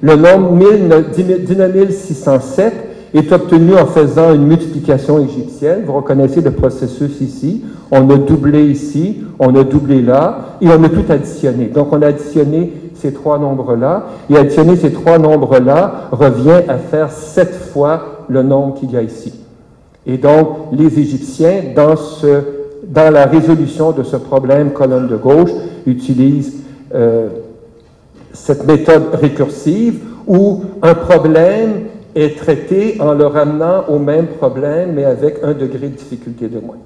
[0.01, 2.73] le nombre 19607
[3.17, 5.83] est obtenu en faisant une multiplication égyptienne.
[5.85, 7.63] Vous reconnaissez le processus ici.
[7.91, 11.65] On a doublé ici, on a doublé là, et on a tout additionné.
[11.65, 17.11] Donc, on a additionné ces trois nombres-là, et additionner ces trois nombres-là revient à faire
[17.11, 19.33] sept fois le nombre qu'il y a ici.
[20.07, 22.41] Et donc, les Égyptiens, dans, ce,
[22.87, 25.51] dans la résolution de ce problème colonne de gauche,
[25.85, 26.57] utilisent
[26.93, 27.29] euh,
[28.33, 35.03] cette méthode récursive où un problème est traité en le ramenant au même problème, mais
[35.03, 36.77] avec un degré de difficulté de moins.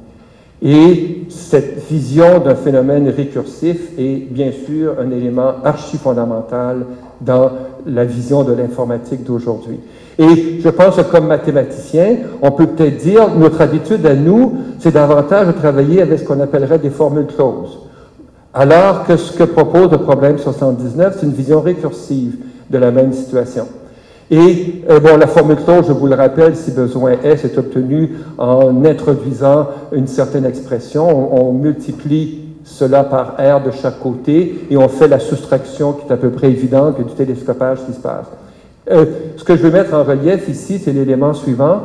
[0.61, 6.85] Et cette vision d'un phénomène récursif est bien sûr un élément archi fondamental
[7.21, 7.51] dans
[7.85, 9.79] la vision de l'informatique d'aujourd'hui.
[10.17, 14.91] Et je pense que comme mathématicien, on peut peut-être dire, notre habitude à nous, c'est
[14.91, 17.79] davantage de travailler avec ce qu'on appellerait des formules closes.
[18.53, 22.35] Alors que ce que propose le problème 79, c'est une vision récursive
[22.69, 23.65] de la même situation.
[24.31, 28.11] Et euh, bon, la formule close, je vous le rappelle, si besoin est, c'est obtenu
[28.37, 31.33] en introduisant une certaine expression.
[31.35, 36.13] On, multiplie cela par R de chaque côté et on fait la soustraction qui est
[36.13, 38.27] à peu près évidente, du télescopage qui se passe.
[38.91, 41.81] Euh, ce que je veux mettre en relief ici, c'est l'élément suivant.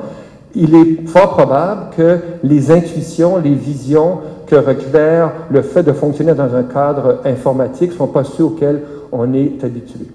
[0.54, 6.35] Il est fort probable que les intuitions, les visions que requiert le fait de fonctionner
[6.35, 10.07] dans un cadre informatique sont pas ceux auxquels on est habitué.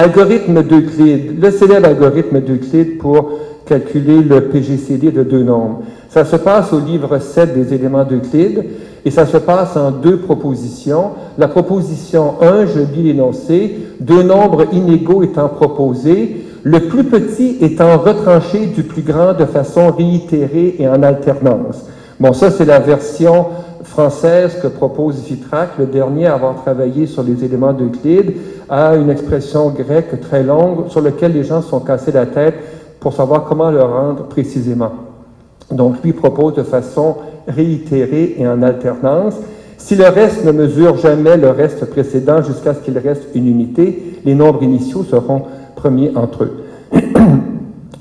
[0.00, 3.32] Algorithme d'Euclide, le célèbre algorithme d'Euclide pour
[3.66, 5.82] calculer le PGCD de deux nombres.
[6.08, 8.64] Ça se passe au livre 7 des éléments d'Euclide
[9.04, 11.10] et ça se passe en deux propositions.
[11.36, 17.98] La proposition 1, je lis l'énoncé, deux nombres inégaux étant proposés, le plus petit étant
[17.98, 21.84] retranché du plus grand de façon réitérée et en alternance.
[22.20, 23.46] Bon, ça c'est la version
[23.82, 28.34] française que propose Vitrac, le dernier à avoir travaillé sur les éléments d'Euclide,
[28.68, 32.56] a une expression grecque très longue sur laquelle les gens se sont cassés la tête
[33.00, 34.92] pour savoir comment le rendre précisément.
[35.70, 37.16] Donc, lui propose de façon
[37.48, 39.36] réitérée et en alternance.
[39.78, 44.18] Si le reste ne mesure jamais le reste précédent jusqu'à ce qu'il reste une unité,
[44.26, 46.64] les nombres initiaux seront premiers entre eux.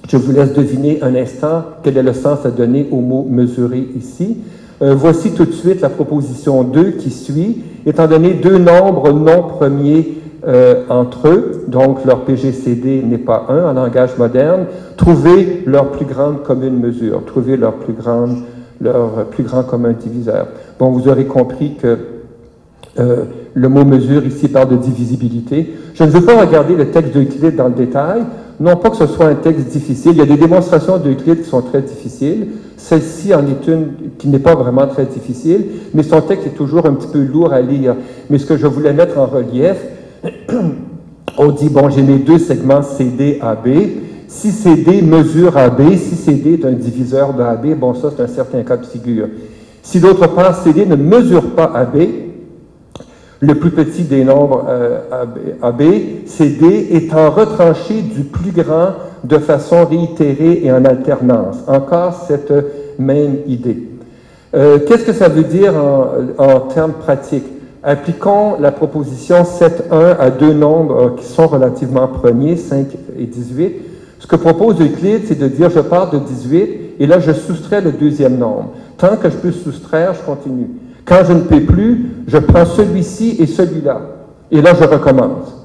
[0.08, 3.88] Je vous laisse deviner un instant quel est le sens à donner au mot mesurer
[3.96, 4.38] ici.
[4.82, 7.64] Euh, voici tout de suite la proposition 2 qui suit.
[7.86, 13.70] Étant donné deux nombres non premiers euh, entre eux, donc leur PGCD n'est pas 1
[13.70, 18.38] en langage moderne, trouver leur plus grande commune mesure, trouver leur plus, grande,
[18.80, 20.48] leur plus grand commun diviseur.
[20.80, 21.98] Bon, vous aurez compris que
[23.00, 23.24] euh,
[23.54, 25.74] le mot mesure ici parle de divisibilité.
[25.94, 28.22] Je ne veux pas regarder le texte d'Euclide dans le détail,
[28.60, 31.50] non pas que ce soit un texte difficile, il y a des démonstrations d'Euclide qui
[31.50, 36.22] sont très difficiles, celle-ci en est une qui n'est pas vraiment très difficile, mais son
[36.22, 37.96] texte est toujours un petit peu lourd à lire.
[38.30, 39.78] Mais ce que je voulais mettre en relief,
[41.38, 43.68] on dit, bon, j'ai mes deux segments CD, AB.
[44.28, 48.28] Si CD mesure AB, si CD est un diviseur de AB, bon, ça, c'est un
[48.28, 49.28] certain cas de figure.
[49.82, 51.98] Si d'autre part, CD ne mesure pas AB,
[53.42, 55.00] le plus petit des nombres euh,
[55.62, 55.82] AB,
[56.26, 61.58] CD étant retranché du plus grand de façon réitérée et en alternance.
[61.68, 62.54] Encore cette
[62.98, 63.84] même idée.
[64.56, 67.46] Euh, qu'est-ce que ça veut dire en, en termes pratiques?
[67.82, 73.74] Appliquons la proposition 7.1 à deux nombres qui sont relativement premiers, 5 et 18.
[74.20, 77.80] Ce que propose Euclide, c'est de dire je pars de 18 et là je soustrais
[77.80, 78.74] le deuxième nombre.
[78.98, 80.68] Tant que je peux soustraire, je continue.
[81.10, 84.00] Quand je ne peux plus, je prends celui-ci et celui-là.
[84.52, 85.56] Et là, je recommence.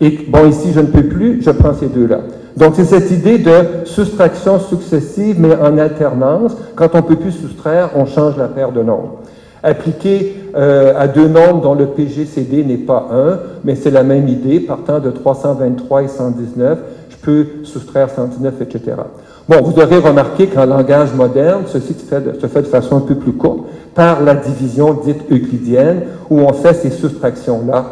[0.00, 2.20] Et bon, ici, je ne peux plus, je prends ces deux-là.
[2.56, 6.56] Donc, c'est cette idée de soustraction successive, mais en alternance.
[6.74, 9.20] Quand on ne peut plus soustraire, on change la paire de nombres.
[9.62, 14.28] Appliqué euh, à deux nombres dont le PGCD n'est pas 1, mais c'est la même
[14.28, 16.78] idée, partant de 323 et 119,
[17.10, 18.92] je peux soustraire 119, etc.
[19.46, 23.32] Bon, vous aurez remarqué qu'en langage moderne, ceci se fait, de, façon un peu plus
[23.32, 27.84] courte, par la division dite euclidienne, où on fait ces soustractions-là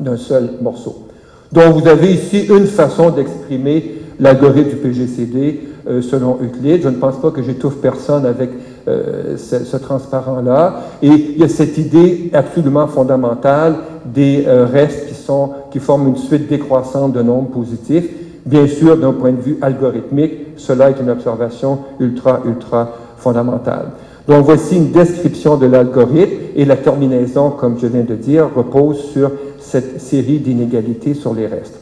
[0.00, 1.06] d'un seul morceau.
[1.52, 6.82] Donc, vous avez ici une façon d'exprimer l'algorithme du PGCD euh, selon Euclide.
[6.82, 8.50] Je ne pense pas que j'étouffe personne avec
[8.88, 10.80] euh, ce, transparent-là.
[11.02, 16.08] Et il y a cette idée absolument fondamentale des euh, restes qui, sont, qui forment
[16.08, 18.06] une suite décroissante de nombres positifs.
[18.46, 23.86] Bien sûr, d'un point de vue algorithmique, cela est une observation ultra, ultra fondamentale.
[24.28, 28.98] Donc voici une description de l'algorithme et la terminaison, comme je viens de dire, repose
[29.12, 29.30] sur
[29.60, 31.78] cette série d'inégalités sur les restes.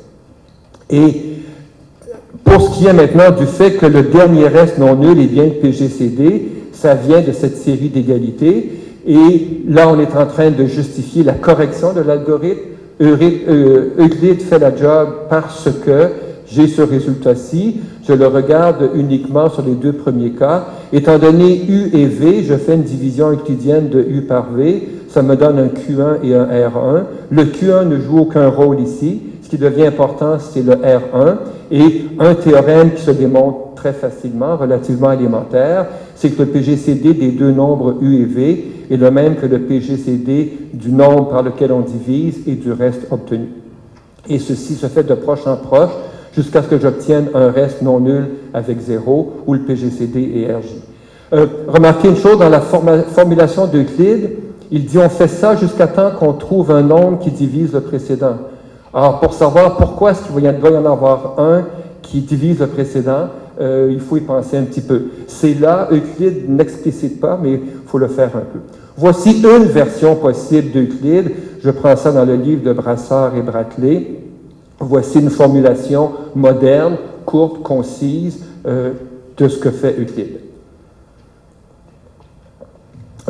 [0.91, 1.39] Et
[2.45, 5.45] pour ce qui est maintenant du fait que le dernier reste non nul est bien
[5.45, 8.73] le PGCD, ça vient de cette série d'égalités.
[9.07, 12.61] Et là, on est en train de justifier la correction de l'algorithme.
[13.01, 16.09] Euh, Euclide fait la job parce que
[16.53, 20.67] j'ai ce résultat-ci, je le regarde uniquement sur les deux premiers cas.
[20.93, 25.23] Étant donné U et V, je fais une division euclidienne de U par V, ça
[25.23, 27.03] me donne un Q1 et un R1.
[27.31, 29.21] Le Q1 ne joue aucun rôle ici.
[29.43, 31.37] Ce qui devient important, c'est le R1.
[31.71, 37.33] Et un théorème qui se démontre très facilement, relativement élémentaire, c'est que le PGCD des
[37.33, 41.73] deux nombres U et V est le même que le PGCD du nombre par lequel
[41.73, 43.49] on divise et du reste obtenu.
[44.29, 45.91] Et ceci se fait de proche en proche
[46.33, 50.67] jusqu'à ce que j'obtienne un reste non nul avec zéro, où le PGCD est RJ.
[51.33, 54.31] Euh, remarquez une chose, dans la formulation d'Euclide,
[54.71, 58.37] il dit on fait ça jusqu'à temps qu'on trouve un nombre qui divise le précédent.
[58.95, 61.65] Alors, pour savoir pourquoi est-ce qu'il doit y en avoir un
[62.03, 63.29] qui divise le précédent,
[63.61, 65.05] euh, il faut y penser un petit peu.
[65.27, 68.61] C'est là, Euclide n'explicite pas, mais il faut le faire un peu.
[68.97, 71.31] Voici une version possible d'Euclide.
[71.63, 74.23] Je prends ça dans le livre de Brassard et Braclay.
[74.85, 78.95] Voici une formulation moderne, courte, concise euh,
[79.37, 80.41] de ce que fait Euclide.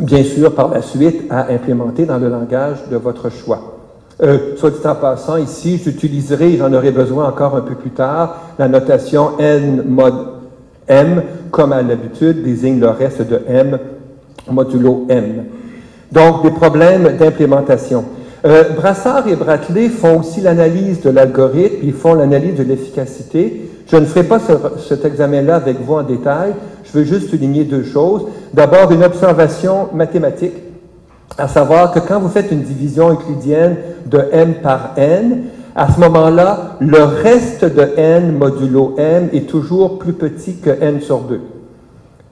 [0.01, 3.77] Bien sûr, par la suite, à implémenter dans le langage de votre choix.
[4.23, 8.53] Euh, soit dit en passant, ici, j'utiliserai, j'en aurai besoin encore un peu plus tard,
[8.57, 10.13] la notation n mod
[10.87, 13.77] m, comme à l'habitude, désigne le reste de m
[14.49, 15.45] modulo m.
[16.11, 18.05] Donc, des problèmes d'implémentation.
[18.45, 23.69] Euh, Brassard et Bratelet font aussi l'analyse de l'algorithme, ils font l'analyse de l'efficacité.
[23.87, 24.39] Je ne ferai pas
[24.85, 26.53] cet examen-là avec vous en détail,
[26.83, 28.25] je veux juste souligner deux choses.
[28.53, 30.55] D'abord, une observation mathématique,
[31.37, 33.77] à savoir que quand vous faites une division euclidienne
[34.07, 35.43] de m par n,
[35.75, 40.99] à ce moment-là, le reste de n modulo m est toujours plus petit que n
[40.99, 41.39] sur 2.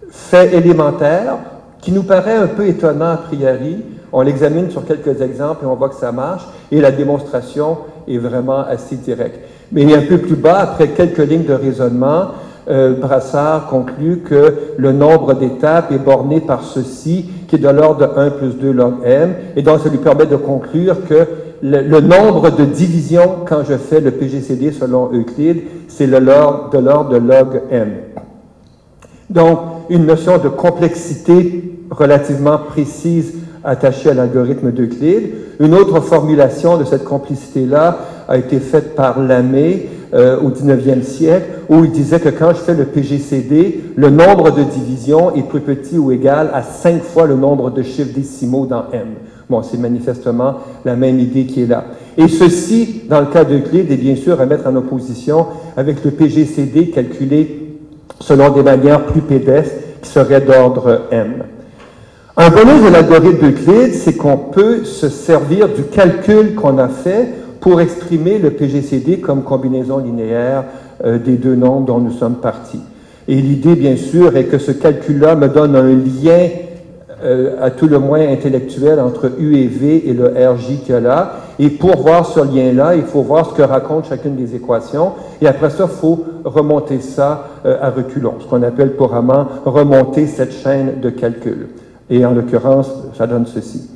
[0.10, 1.38] Fait élémentaire,
[1.80, 3.78] qui nous paraît un peu étonnant a priori,
[4.14, 8.18] on l'examine sur quelques exemples et on voit que ça marche, et la démonstration est
[8.18, 9.40] vraiment assez directe.
[9.72, 12.28] Mais un peu plus bas, après quelques lignes de raisonnement,
[12.70, 18.08] euh, Brassard conclut que le nombre d'étapes est borné par ceci, qui est de l'ordre
[18.08, 21.28] de 1 plus 2 log m, et donc ça lui permet de conclure que
[21.64, 27.18] le, nombre de divisions quand je fais le PGCD selon Euclide, c'est de l'ordre de
[27.18, 27.90] log m.
[29.30, 35.32] Donc, une notion de complexité relativement précise attaché à l'algorithme d'Euclide.
[35.60, 41.46] Une autre formulation de cette complicité-là a été faite par Lamé euh, au 19e siècle,
[41.70, 45.62] où il disait que quand je fais le PGCD, le nombre de divisions est plus
[45.62, 49.08] petit ou égal à cinq fois le nombre de chiffres décimaux dans M.
[49.50, 51.86] Bon, c'est manifestement la même idée qui est là.
[52.18, 55.46] Et ceci, dans le cas d'Euclide, est bien sûr à mettre en opposition
[55.78, 57.78] avec le PGCD calculé
[58.20, 61.44] selon des manières plus pédestres qui seraient d'ordre M.
[62.38, 67.28] Un bonus de l'algorithme d'Euclide, c'est qu'on peut se servir du calcul qu'on a fait
[67.60, 70.64] pour exprimer le PGCD comme combinaison linéaire
[71.04, 72.80] euh, des deux nombres dont nous sommes partis.
[73.28, 76.48] Et l'idée, bien sûr, est que ce calcul-là me donne un lien
[77.22, 80.98] euh, à tout le moins intellectuel entre U et V et le RJ qu'il y
[80.98, 81.34] a là.
[81.60, 85.12] Et pour voir ce lien-là, il faut voir ce que raconte chacune des équations.
[85.42, 90.28] Et après ça, il faut remonter ça euh, à reculons, ce qu'on appelle couramment remonter
[90.28, 91.68] cette chaîne de calcul.
[92.12, 93.90] Et en l'occurrence, ça donne ceci.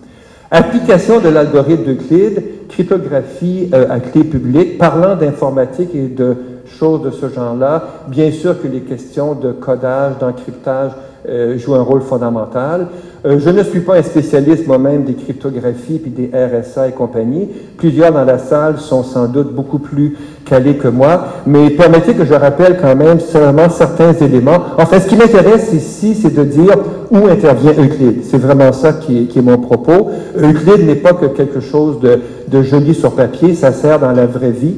[0.49, 7.11] Application de l'algorithme d'Euclide, cryptographie euh, à clé publique, parlant d'informatique et de choses de
[7.11, 10.91] ce genre-là, bien sûr que les questions de codage, d'encryptage
[11.27, 12.87] euh, jouent un rôle fondamental.
[13.25, 17.49] Euh, je ne suis pas un spécialiste moi-même des cryptographies puis des RSA et compagnie.
[17.77, 22.25] Plusieurs dans la salle sont sans doute beaucoup plus calés que moi, mais permettez que
[22.25, 24.59] je rappelle quand même seulement certains éléments.
[24.77, 26.75] En fait, ce qui m'intéresse ici, c'est de dire
[27.11, 28.21] où intervient Euclide.
[28.23, 30.09] C'est vraiment ça qui est, mon propos.
[30.37, 34.51] Euclide n'est pas que quelque chose de, joli sur papier, ça sert dans la vraie
[34.51, 34.75] vie.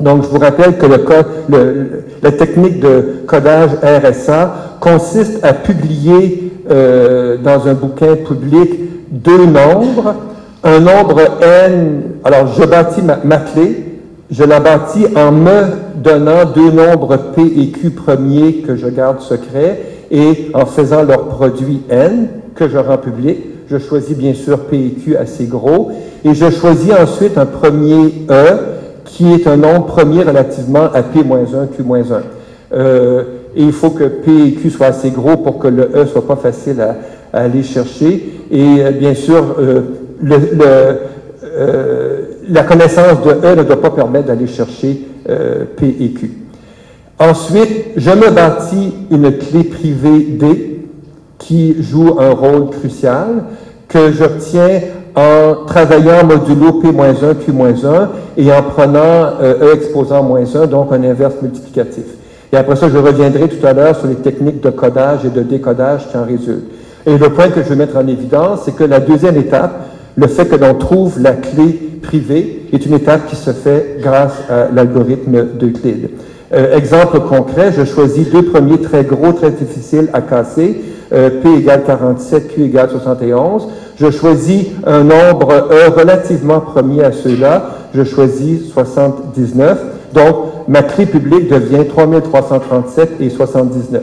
[0.00, 0.86] Donc, je vous rappelle que
[2.22, 8.70] la technique de codage RSA consiste à publier euh, dans un bouquin public
[9.10, 10.14] deux nombres,
[10.62, 12.02] un nombre n.
[12.24, 15.62] Alors, je bâtis ma, ma, clé, je la bâtis en me
[15.96, 19.80] donnant deux nombres p et q premiers que je garde secrets
[20.10, 23.38] et en faisant leur produit n que je rends public.
[23.70, 25.92] Je choisis bien sûr p et q assez gros
[26.24, 31.68] et je choisis ensuite un premier e qui est un nombre premier relativement à P-1,
[31.76, 32.04] Q-1.
[32.72, 33.22] Euh,
[33.56, 36.26] et il faut que P et Q soient assez gros pour que le E soit
[36.26, 36.96] pas facile à,
[37.32, 38.42] aller chercher.
[38.50, 39.80] Et euh, bien sûr, euh,
[40.22, 40.36] le,
[41.44, 46.30] euh, la connaissance de E ne doit pas permettre d'aller chercher euh, P et Q.
[47.20, 50.86] Ensuite, je me bâtis une clé privée D
[51.38, 53.44] qui joue un rôle crucial
[53.88, 54.80] que j'obtiens
[55.16, 61.34] en travaillant modulo P-1, Q-1 et en prenant E exposant moins 1, donc un inverse
[61.42, 62.04] multiplicatif.
[62.52, 65.42] Et après ça, je reviendrai tout à l'heure sur les techniques de codage et de
[65.42, 66.70] décodage qui en résultent.
[67.04, 70.26] Et le point que je veux mettre en évidence, c'est que la deuxième étape, le
[70.28, 74.68] fait que l'on trouve la clé privée, est une étape qui se fait grâce à
[74.72, 76.10] l'algorithme d'Euclide.
[76.54, 80.82] Euh, exemple concret, je choisis deux premiers très gros, très difficiles à casser,
[81.12, 83.68] euh, P égale 47, Q égale 71.
[84.00, 89.78] Je choisis un nombre E relativement premier à ceux-là, je choisis 79.
[90.14, 90.36] Donc,
[90.68, 94.02] ma clé publique devient 3337 et 79.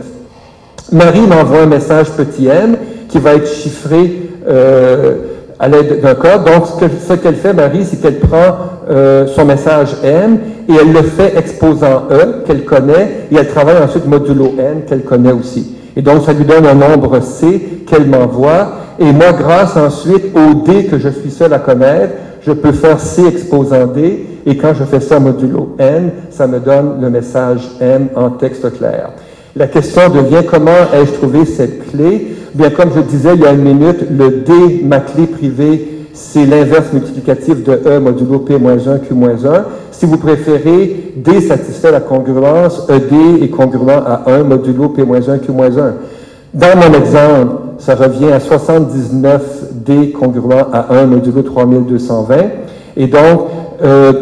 [0.91, 2.78] Marie m'envoie un message petit m
[3.10, 5.16] qui va être chiffré euh,
[5.60, 6.43] à l'aide d'un code.
[6.45, 6.66] Donc,
[7.08, 8.58] ce qu'elle fait, Marie, c'est qu'elle prend
[8.89, 13.78] euh, son message M et elle le fait exposant E, qu'elle connaît, et elle travaille
[13.84, 15.76] ensuite modulo N, qu'elle connaît aussi.
[15.95, 18.74] Et donc, ça lui donne un nombre C qu'elle m'envoie.
[18.99, 22.99] Et moi, grâce ensuite au D que je suis seul à connaître, je peux faire
[22.99, 24.26] C exposant D.
[24.45, 28.78] Et quand je fais ça modulo N, ça me donne le message M en texte
[28.78, 29.10] clair.
[29.56, 32.36] La question devient comment ai-je trouvé cette clé?
[32.56, 36.45] Bien, comme je disais il y a une minute, le D, ma clé privée, c'est
[36.45, 39.64] l'inverse multiplicatif de E modulo P-1, Q-1.
[39.91, 45.93] Si vous préférez, D satisfait la congruence, ED est congruent à 1 modulo P-1, Q-1.
[46.53, 52.36] Dans mon exemple, ça revient à 79 D congruent à 1 modulo 3220.
[52.95, 53.47] Et donc,
[53.84, 54.14] euh,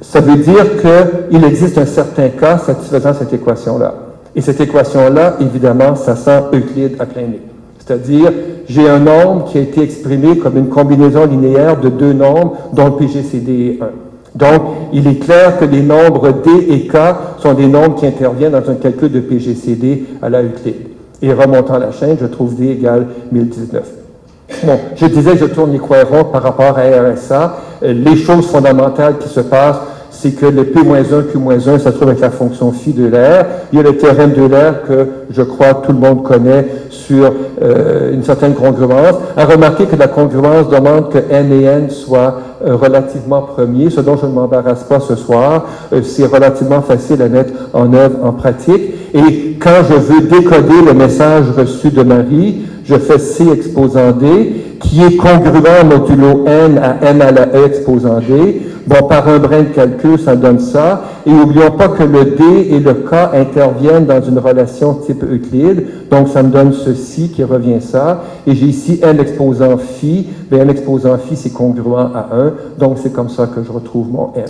[0.00, 3.94] ça veut dire qu'il existe un certain cas satisfaisant cette équation-là.
[4.34, 7.47] Et cette équation-là, évidemment, ça sent Euclide à plein nez.
[7.88, 8.30] C'est-à-dire,
[8.68, 12.84] j'ai un nombre qui a été exprimé comme une combinaison linéaire de deux nombres dont
[12.84, 13.86] le PGCD est 1.
[14.34, 14.62] Donc,
[14.92, 16.96] il est clair que les nombres D et K
[17.38, 20.74] sont des nombres qui interviennent dans un calcul de PGCD à la Euclide.
[21.22, 23.82] Et remontant la chaîne, je trouve D égale 1019.
[24.64, 27.56] Bon, je disais je tourne les coins ronds par rapport à RSA.
[27.82, 29.80] Les choses fondamentales qui se passent
[30.20, 33.46] c'est que le P-1, Q-1, ça se trouve avec la fonction phi de l'air.
[33.72, 37.32] Il y a le théorème de l'air que je crois tout le monde connaît sur
[37.62, 39.14] euh, une certaine congruence.
[39.36, 44.00] À remarquer que la congruence demande que n et n soient euh, relativement premiers, ce
[44.00, 45.66] dont je ne m'embarrasse pas ce soir.
[45.92, 48.90] Euh, c'est relativement facile à mettre en œuvre en pratique.
[49.14, 54.76] Et quand je veux décoder le message reçu de Marie, je fais C exposant D,
[54.80, 58.62] qui est congruent modulo n à n à la e exposant D.
[58.88, 61.02] Bon, par un brin de calcul, ça donne ça.
[61.26, 66.08] Et n'oublions pas que le D et le K interviennent dans une relation type Euclide.
[66.10, 68.22] Donc, ça me donne ceci qui revient ça.
[68.46, 70.28] Et j'ai ici N exposant phi.
[70.50, 72.52] Bien, N exposant phi, c'est congruent à 1.
[72.78, 74.46] Donc, c'est comme ça que je retrouve mon M.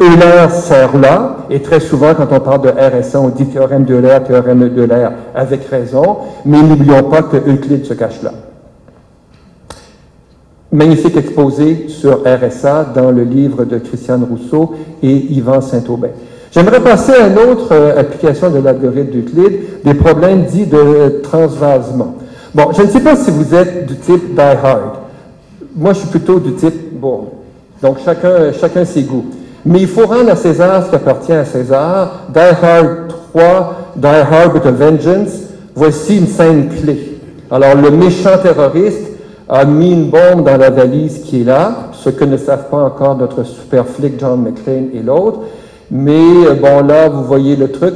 [0.00, 3.96] Euler sert là, et très souvent, quand on parle de RSA, on dit théorème de
[3.96, 8.32] l'air, théorème de l'air, avec raison, mais n'oublions pas que Euclide se cache là
[10.72, 16.08] magnifique exposé sur RSA dans le livre de Christiane Rousseau et Yvan Saint-Aubin.
[16.52, 22.14] J'aimerais passer à une autre euh, application de l'algorithme d'Euclide, des problèmes dits de transvasement.
[22.54, 24.98] Bon, je ne sais pas si vous êtes du type die hard.
[25.76, 27.26] Moi, je suis plutôt du type bon.
[27.82, 29.26] Donc, chacun, chacun ses goûts.
[29.66, 32.28] Mais il faut rendre à César ce qui appartient à César.
[32.32, 35.42] Die Hard 3, Die Hard with a Vengeance.
[35.74, 37.18] Voici une scène clé.
[37.50, 39.15] Alors, le méchant terroriste
[39.48, 42.78] a mis une bombe dans la valise qui est là, ce que ne savent pas
[42.78, 45.40] encore notre super flic John McClane et l'autre.
[45.88, 47.94] Mais euh, bon, là, vous voyez le truc,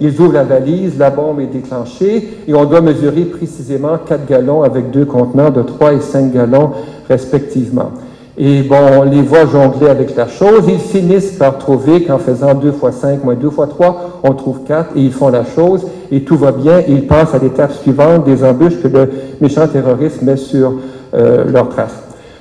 [0.00, 4.64] ils ouvrent la valise, la bombe est déclenchée et on doit mesurer précisément 4 gallons
[4.64, 6.72] avec deux contenants de 3 et 5 gallons
[7.08, 7.92] respectivement.
[8.36, 10.64] Et bon, on les voit jongler avec la chose.
[10.68, 14.64] Ils finissent par trouver qu'en faisant 2 fois 5 moins 2 fois 3, on trouve
[14.66, 16.80] 4 et ils font la chose et tout va bien.
[16.80, 19.10] Et ils passent à l'étape suivante des embûches que le
[19.40, 20.74] méchant terroriste met sur
[21.14, 21.94] euh, leur trace.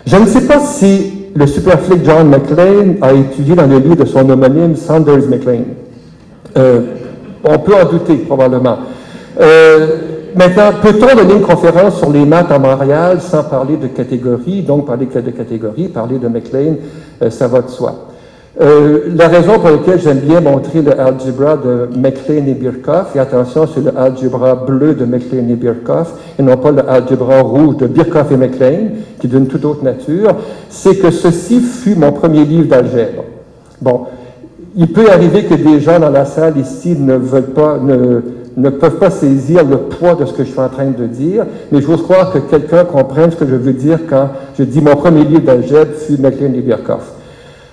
[0.07, 3.97] Je ne sais pas si le super flic John McClane a étudié dans le livre
[3.97, 5.63] de son homonyme Sanders McLean.
[6.57, 6.81] Euh,
[7.43, 8.77] on peut en douter probablement.
[9.39, 9.87] Euh,
[10.35, 14.87] Maintenant, peut-on donner une conférence sur les maths à Montréal sans parler de catégorie, donc
[14.87, 16.75] parler de catégorie, parler de McLean,
[17.21, 18.07] euh, ça va de soi.
[18.61, 23.19] Euh, la raison pour laquelle j'aime bien montrer le algebra de McLean et Birkhoff, et
[23.19, 27.77] attention, c'est le algebra bleu de McLean et Birkhoff, et non pas le algebra rouge
[27.77, 30.35] de Birkhoff et McLean, qui est d'une toute autre nature,
[30.69, 33.23] c'est que ceci fut mon premier livre d'algèbre.
[33.81, 34.05] Bon,
[34.75, 38.21] il peut arriver que des gens dans la salle ici ne veulent pas, ne,
[38.57, 41.45] ne peuvent pas saisir le poids de ce que je suis en train de dire,
[41.71, 44.81] mais je veux croire que quelqu'un comprenne ce que je veux dire quand je dis
[44.81, 47.13] mon premier livre d'algèbre fut McLean et Birkhoff.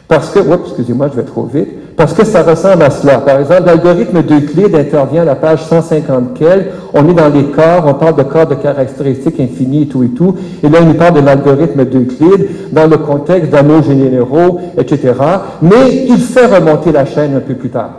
[0.08, 1.68] Parce que, oups, excusez-moi, je vais trop vite.
[2.00, 3.18] Parce que ça ressemble à cela.
[3.18, 6.68] Par exemple, l'algorithme d'Euclide intervient à la page 150 quelle.
[6.94, 10.08] On est dans les corps, on parle de corps de caractéristiques infinies et tout et
[10.08, 10.34] tout.
[10.62, 15.12] Et là, on parle de l'algorithme d'Euclide dans le contexte d'anneaux généraux, etc.
[15.60, 17.90] Mais il fait remonter la chaîne un peu plus tard.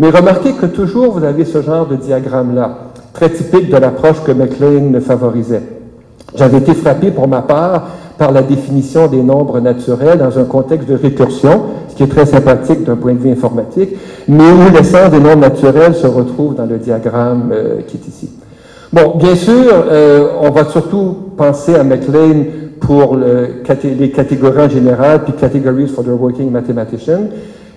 [0.00, 2.70] Mais remarquez que toujours vous avez ce genre de diagramme-là,
[3.12, 5.62] très typique de l'approche que MacLean favorisait.
[6.34, 7.86] J'avais été frappé pour ma part
[8.18, 12.26] par la définition des nombres naturels dans un contexte de récursion, ce qui est très
[12.26, 13.90] sympathique d'un point de vue informatique,
[14.28, 18.30] mais où l'essence des nombres naturels se retrouve dans le diagramme euh, qui est ici.
[18.92, 22.44] Bon, bien sûr, euh, on va surtout penser à MacLean
[22.80, 23.62] pour le,
[23.98, 27.28] les catégories en général, puis Categories for the Working Mathematician.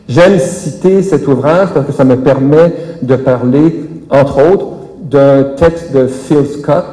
[0.07, 4.67] J'aime citer cet ouvrage parce que ça me permet de parler, entre autres,
[5.01, 6.85] d'un texte de Phil Scott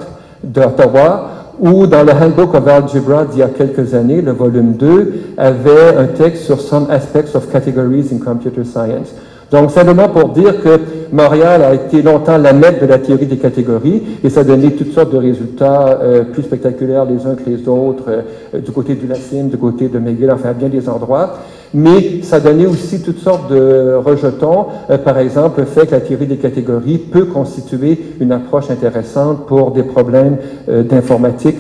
[0.43, 1.31] d'Ottawa,
[1.61, 5.97] ou dans le Handbook of Algebra d'il y a quelques années, le volume 2, avait
[5.97, 9.15] un texte sur Some Aspects of Categories in Computer Science.
[9.55, 10.81] Donc, simplement pour dire que
[11.13, 14.73] Montréal a été longtemps la maître de la théorie des catégories et ça a donné
[14.73, 18.97] toutes sortes de résultats euh, plus spectaculaires les uns que les autres, euh, du côté
[18.97, 21.35] du Lacine, du côté de McGill, enfin, à bien des endroits.
[21.73, 24.67] Mais ça a donné aussi toutes sortes de rejetons.
[24.91, 29.47] Euh, par exemple, le fait que la théorie des catégories peut constituer une approche intéressante
[29.47, 31.59] pour des problèmes d'informatique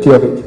[0.00, 0.42] théorique.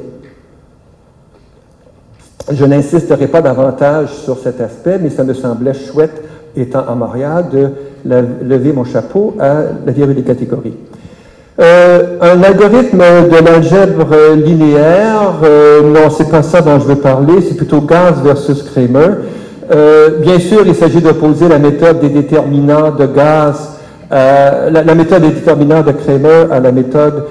[2.51, 6.23] Je n'insisterai pas davantage sur cet aspect, mais ça me semblait chouette
[6.61, 7.69] étant à Montréal, de
[8.05, 9.55] lever mon chapeau à
[9.85, 10.75] la théorie des catégories.
[11.59, 14.05] Euh, un algorithme de l'algèbre
[14.35, 19.15] linéaire, euh, non, c'est pas ça dont je veux parler, c'est plutôt Gauss versus Kramer.
[19.73, 23.71] Euh, bien sûr, il s'agit d'opposer la méthode des déterminants de Gauss,
[24.11, 27.25] la, la, méthode des déterminants de Kramer à la méthode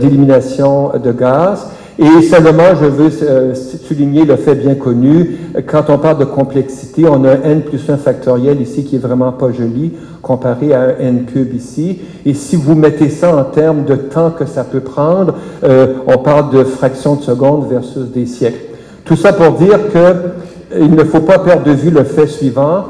[0.00, 1.66] d'élimination de Gauss.
[1.98, 5.36] Et seulement, je veux euh, souligner le fait bien connu,
[5.66, 9.32] quand on parle de complexité, on a n plus 1 factoriel ici qui est vraiment
[9.32, 12.00] pas joli comparé à un n cube ici.
[12.24, 15.34] Et si vous mettez ça en termes de temps que ça peut prendre,
[15.64, 18.64] euh, on parle de fractions de seconde versus des siècles.
[19.04, 22.84] Tout ça pour dire que il ne faut pas perdre de vue le fait suivant,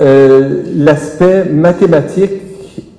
[0.00, 2.45] euh, l'aspect mathématique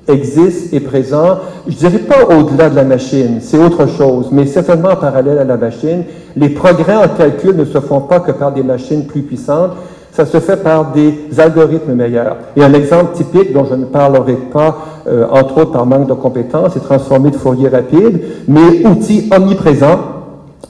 [0.08, 4.90] existe, et présent, je dirais pas au-delà de la machine, c'est autre chose, mais certainement
[4.90, 6.04] en parallèle à la machine.
[6.36, 9.72] Les progrès en calcul ne se font pas que par des machines plus puissantes,
[10.12, 12.38] ça se fait par des algorithmes meilleurs.
[12.56, 14.78] Et un exemple typique dont je ne parlerai pas,
[15.08, 20.00] euh, entre autres par manque de compétences, est transformer de Fourier rapide, mais outil omniprésent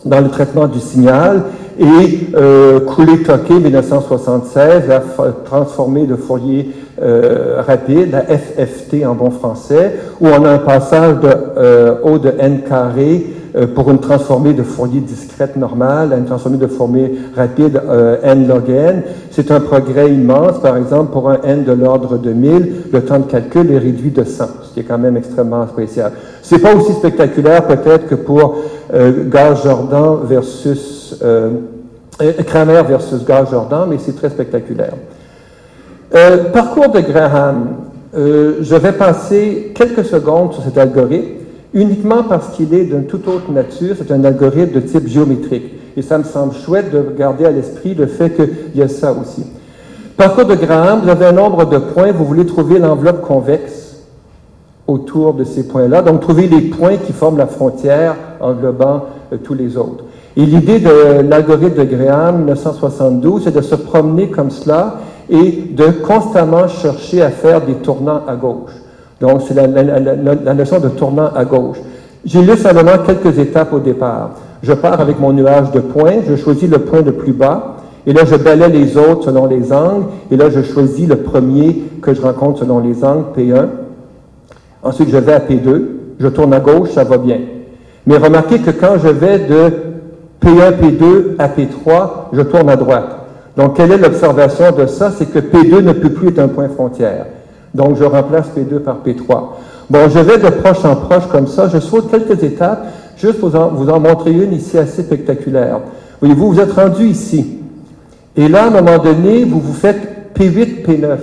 [0.03, 1.43] dans le traitement du signal
[1.80, 5.01] et euh, Cooley-Toquet, 1976, a
[5.45, 6.71] transformé de Fourier
[7.01, 12.17] euh, rapide, la FFT en bon français, où on a un passage de euh, O
[12.17, 13.25] de n carré
[13.66, 18.70] pour une transformée de Fourier discrète normale une transformée de Fourier rapide euh, n log
[18.70, 19.03] n.
[19.32, 20.60] C'est un progrès immense.
[20.62, 24.12] Par exemple, pour un n de l'ordre de 1000, le temps de calcul est réduit
[24.12, 26.12] de 100, ce qui est quand même extrêmement spécial.
[26.41, 28.55] C'est pas aussi spectaculaire peut-être que pour
[28.93, 31.51] euh, Gaz Jordan versus euh,
[32.45, 34.93] Kramer versus Gaz Jordan, mais c'est très spectaculaire.
[36.16, 37.76] Euh, parcours de Graham.
[38.16, 41.36] Euh, je vais passer quelques secondes sur cet algorithme,
[41.78, 43.95] uniquement parce qu'il est d'une toute autre nature.
[43.97, 45.71] C'est un algorithme de type géométrique.
[45.95, 49.13] Et ça me semble chouette de garder à l'esprit le fait qu'il y a ça
[49.13, 49.45] aussi.
[50.15, 53.97] Parcours de Graham, vous avez un nombre de points, vous voulez trouver l'enveloppe convexe
[54.88, 56.01] autour de ces points-là.
[56.01, 60.05] Donc, trouver les points qui forment la frontière englobant euh, tous les autres.
[60.36, 64.97] Et l'idée de l'algorithme de Graham 1972, c'est de se promener comme cela
[65.30, 68.71] et de constamment chercher à faire des tournants à gauche.
[69.20, 71.78] Donc, c'est la, la, notion de tournant à gauche.
[72.26, 74.32] J'ai lu simplement quelques étapes au départ.
[74.61, 78.13] Je pars avec mon nuage de points, je choisis le point le plus bas, et
[78.13, 82.13] là, je balaie les autres selon les angles, et là, je choisis le premier que
[82.13, 83.68] je rencontre selon les angles, P1.
[84.84, 85.82] Ensuite, je vais à P2,
[86.20, 87.39] je tourne à gauche, ça va bien.
[88.05, 89.72] Mais remarquez que quand je vais de
[90.41, 93.18] P1, P2 à P3, je tourne à droite.
[93.57, 95.11] Donc, quelle est l'observation de ça?
[95.11, 97.26] C'est que P2 ne peut plus être un point frontière.
[97.78, 99.39] Donc, je remplace P2 par P3.
[99.88, 101.69] Bon, je vais de proche en proche comme ça.
[101.71, 105.82] Je saute quelques étapes, juste pour vous en montrer une ici assez spectaculaire.
[106.19, 107.59] Voyez-vous, vous êtes rendu ici.
[108.36, 111.17] Et là, à un moment donné, vous vous faites P8, P9.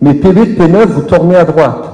[0.00, 1.84] Mais P8, P9, vous tournez à droite.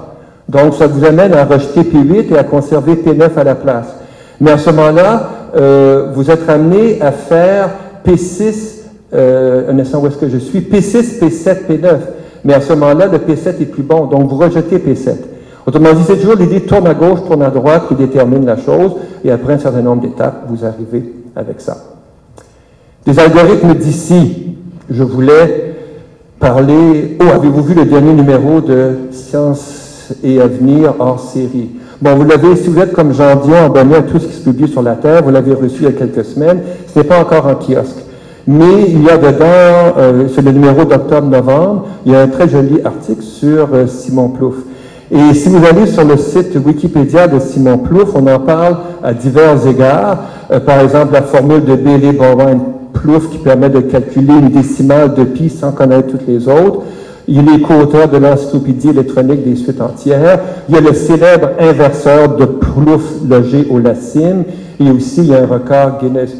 [0.47, 3.97] Donc, ça vous amène à rejeter P8 et à conserver P9 à la place.
[4.43, 7.71] Mais à ce moment-là, euh, vous êtes amené à faire
[8.07, 8.83] P6,
[9.15, 11.97] euh, un où est-ce que je suis, P6, P7, P9.
[12.45, 15.15] Mais à ce moment-là, le P7 est plus bon, donc vous rejetez P7.
[15.67, 18.93] Autrement dit, c'est toujours l'idée tourne à gauche, tourne à droite qui détermine la chose,
[19.25, 21.77] et après un certain nombre d'étapes, vous arrivez avec ça.
[23.07, 24.57] Des algorithmes d'ici,
[24.91, 25.75] je voulais
[26.41, 27.17] parler.
[27.21, 31.71] Oh, avez-vous vu le dernier numéro de Science et Avenir hors série?
[32.01, 34.43] Bon, vous l'avez, si vous êtes comme Jean Dion, abonné à tout ce qui se
[34.43, 36.61] publie sur la Terre, vous l'avez reçu il y a quelques semaines.
[36.93, 37.99] Ce n'est pas encore en kiosque.
[38.47, 42.49] Mais il y a dedans, euh, c'est le numéro d'octobre-novembre, il y a un très
[42.49, 44.65] joli article sur euh, Simon Plouffe.
[45.13, 49.13] Et si vous allez sur le site Wikipédia de Simon Plouffe, on en parle à
[49.13, 50.25] divers égards.
[50.51, 52.61] Euh, par exemple, la formule de Bailey Bowen
[52.93, 56.83] Plouffe qui permet de calculer une décimale de pi sans connaître toutes les autres.
[57.29, 60.41] Il est co-auteur de l'encyclopédie électronique des suites entières.
[60.69, 64.45] Il y a le célèbre inverseur de Plouffe logé au Lacine.
[64.81, 66.33] Et aussi, il y a un record Guinness.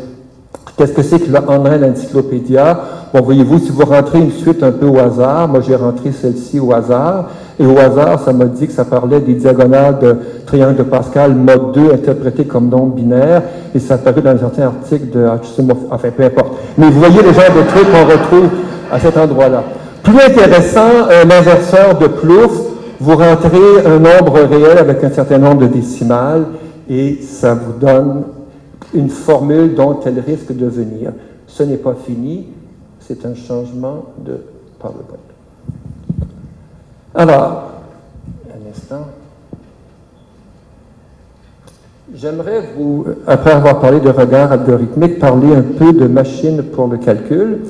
[0.77, 2.81] Qu'est-ce que c'est que le Online Encyclopédia?
[3.13, 6.59] Bon, voyez-vous, si vous rentrez une suite un peu au hasard, moi j'ai rentré celle-ci
[6.59, 7.27] au hasard,
[7.61, 10.17] et au hasard, ça m'a dit que ça parlait des diagonales de
[10.47, 13.43] triangle de Pascal mode 2 interprétées comme nombre binaire,
[13.75, 15.27] et ça apparu dans un certain article de
[15.91, 16.53] enfin peu importe.
[16.79, 18.49] Mais vous voyez le genre de trucs qu'on retrouve
[18.91, 19.63] à cet endroit-là.
[20.03, 22.63] Plus intéressant, un inverseur de Plouffe,
[22.99, 26.47] vous rentrez un nombre réel avec un certain nombre de décimales,
[26.89, 28.23] et ça vous donne
[28.95, 31.13] une formule dont elle risque de venir.
[31.47, 32.47] Ce n'est pas fini,
[33.01, 34.39] c'est un changement de
[34.79, 35.19] PowerPoint.
[37.15, 37.73] Alors,
[38.49, 39.07] un instant.
[42.15, 46.99] J'aimerais vous, après avoir parlé de regard algorithmique, parler un peu de machine pour le
[46.99, 47.61] calcul.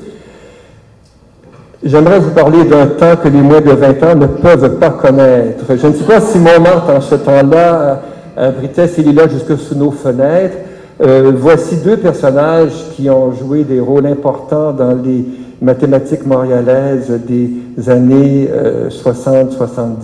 [1.83, 5.65] J'aimerais vous parler d'un temps que les moins de 20 ans ne peuvent pas connaître.
[5.75, 6.49] Je ne sais pas si mon
[6.95, 8.01] en ce temps-là,
[8.37, 10.57] abritait ces là jusque sous nos fenêtres.
[11.01, 15.25] Euh, voici deux personnages qui ont joué des rôles importants dans les
[15.61, 18.47] mathématiques montréalaises des années
[18.89, 18.91] 60-70.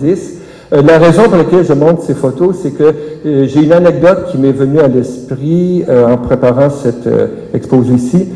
[0.02, 0.16] Euh,
[0.72, 2.92] euh, la raison pour laquelle je montre ces photos, c'est que
[3.24, 7.08] j'ai une anecdote qui m'est venue à l'esprit en préparant cette
[7.54, 8.28] exposé ici.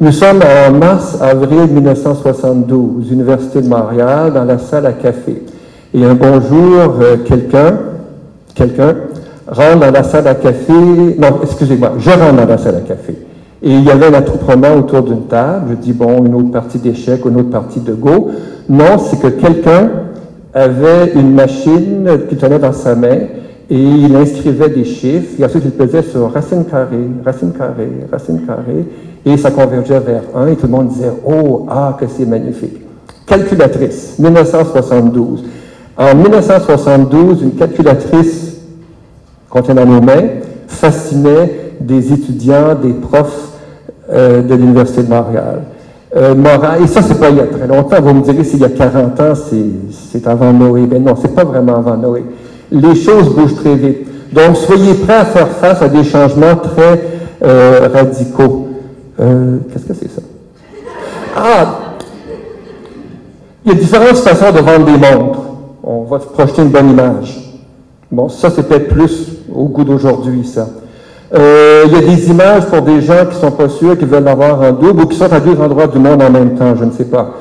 [0.00, 5.42] Nous sommes en mars-avril 1972, Université de Montréal, dans la salle à café.
[5.94, 6.94] Et un bonjour,
[7.24, 7.78] quelqu'un,
[8.54, 8.94] quelqu'un
[9.46, 13.16] rentre dans la salle à café, non, excusez-moi, je rentre dans la salle à café.
[13.62, 15.68] Et il y avait un attroupement autour d'une table.
[15.70, 18.30] Je dis, bon, une autre partie d'échecs, une autre partie de Go.
[18.68, 19.90] Non, c'est que quelqu'un
[20.52, 23.16] avait une machine qu'il tenait dans sa main
[23.70, 28.42] et il inscrivait des chiffres et ensuite il pesait sur racine carrée, racine carrée, racine
[28.46, 28.84] carrée
[29.24, 32.82] et ça convergeait vers 1 et tout le monde disait, oh, ah, que c'est magnifique.
[33.26, 35.44] Calculatrice, 1972.
[35.96, 38.53] En 1972, une calculatrice
[39.62, 40.28] nos mains,
[40.66, 43.52] fascinait des étudiants, des profs
[44.12, 45.62] euh, de l'Université de Montréal.
[46.16, 46.34] Euh,
[46.82, 48.00] et ça, c'est pas il y a très longtemps.
[48.00, 50.86] Vous me direz, s'il y a 40 ans, c'est avant Noé.
[50.86, 52.24] Ben non, c'est pas vraiment avant Noé.
[52.70, 54.32] Les choses bougent très vite.
[54.32, 57.02] Donc, soyez prêts à faire face à des changements très
[57.44, 58.68] euh, radicaux.
[59.16, 60.22] Qu'est-ce que c'est ça?
[61.36, 61.78] Ah!
[63.64, 65.40] Il y a différentes façons de vendre des montres.
[65.82, 67.43] On va projeter une bonne image.
[68.14, 70.68] Bon, ça, c'est peut-être plus au goût d'aujourd'hui, ça.
[71.34, 74.28] Euh, il y a des images pour des gens qui sont pas sûrs, qui veulent
[74.28, 76.84] avoir un double ou qui sont à deux endroits du monde en même temps, je
[76.84, 77.34] ne sais pas.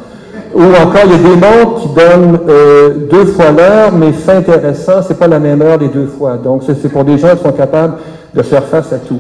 [0.55, 4.32] Ou encore, il y a des montres qui donnent euh, deux fois l'heure, mais fait
[4.32, 6.38] intéressant, c'est pas la même heure les deux fois.
[6.43, 7.97] Donc, c'est pour des gens qui sont capables
[8.34, 9.19] de faire face à tout.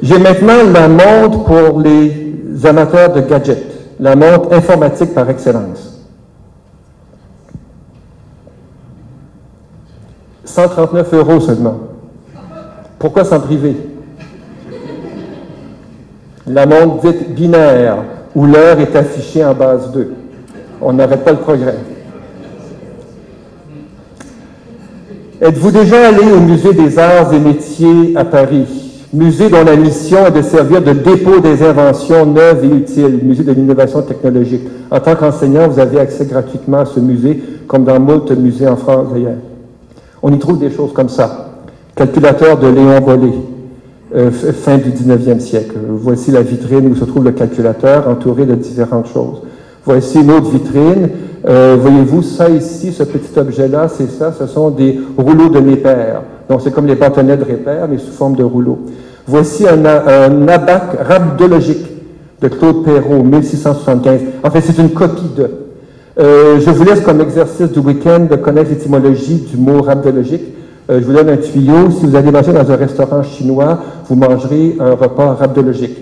[0.00, 2.34] J'ai maintenant la montre pour les
[2.64, 3.66] amateurs de gadgets,
[3.98, 5.91] la montre informatique par excellence.
[10.44, 11.78] 139 euros seulement.
[12.98, 13.76] Pourquoi s'en priver?
[16.46, 17.98] La montre dite binaire,
[18.34, 20.12] où l'heure est affichée en base 2.
[20.80, 21.76] On n'arrête pas le progrès.
[25.40, 28.66] Êtes-vous déjà allé au Musée des arts et métiers à Paris?
[29.12, 33.44] Musée dont la mission est de servir de dépôt des inventions neuves et utiles, musée
[33.44, 34.62] de l'innovation technologique.
[34.90, 38.76] En tant qu'enseignant, vous avez accès gratuitement à ce musée, comme dans moult musées en
[38.76, 39.36] France d'ailleurs.
[40.22, 41.50] On y trouve des choses comme ça.
[41.96, 43.32] Calculateur de Léon Bollé,
[44.14, 45.76] euh, fin du 19e siècle.
[45.88, 49.42] Voici la vitrine où se trouve le calculateur entouré de différentes choses.
[49.84, 51.08] Voici une autre vitrine.
[51.48, 56.22] Euh, voyez-vous, ça ici, ce petit objet-là, c'est ça, ce sont des rouleaux de Népère.
[56.48, 58.78] Donc c'est comme les bâtonnets de repère, mais sous forme de rouleaux.
[59.26, 61.86] Voici un, un abac rhabdologique
[62.40, 64.20] de Claude Perrault, 1675.
[64.44, 65.50] En fait, c'est une copie de.
[66.20, 70.42] Euh, je vous laisse comme exercice du week-end de connaître l'étymologie du mot rhabdologique.
[70.90, 71.90] Euh, je vous donne un tuyau.
[71.90, 75.96] Si vous allez manger dans un restaurant chinois, vous mangerez un repas rhabdologique.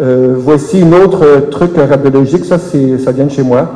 [0.00, 2.44] Euh, voici un autre truc rhabdologique.
[2.44, 3.70] Ça, ça vient de chez moi.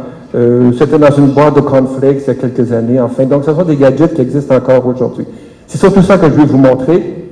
[0.79, 3.01] C'était dans une boîte de cornflakes il y a quelques années.
[3.01, 5.25] Enfin, donc, ce sont des gadgets qui existent encore aujourd'hui.
[5.67, 7.25] C'est surtout ça que je vais vous montrer.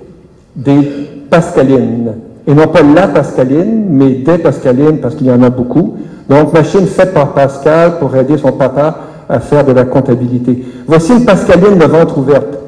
[0.57, 0.81] Des
[1.29, 2.13] pascalines.
[2.47, 5.97] Et non pas la pascaline, mais des pascalines, parce qu'il y en a beaucoup.
[6.29, 8.97] Donc, machine faite par Pascal pour aider son papa
[9.29, 10.65] à faire de la comptabilité.
[10.87, 12.59] Voici une pascaline de ventre ouverte,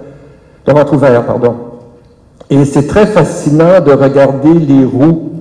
[0.66, 1.54] de ventre ouvert, pardon.
[2.50, 5.32] Et c'est très fascinant de regarder les roues,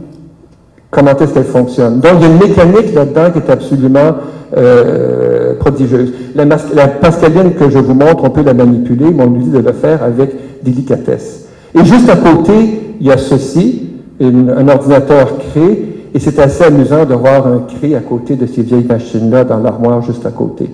[0.90, 2.00] comment est-ce qu'elles fonctionnent.
[2.00, 4.16] Donc, il y a une mécanique là-dedans qui est absolument
[4.58, 6.14] euh, prodigieuse.
[6.36, 6.46] La,
[6.88, 9.74] pascaline que je vous montre, on peut la manipuler, mais on nous dit de le
[9.74, 11.48] faire avec délicatesse.
[11.74, 13.90] Et juste à côté, il y a ceci,
[14.22, 18.62] un ordinateur crée, et c'est assez amusant de voir un cré à côté de ces
[18.62, 20.70] vieilles machines-là dans l'armoire juste à côté.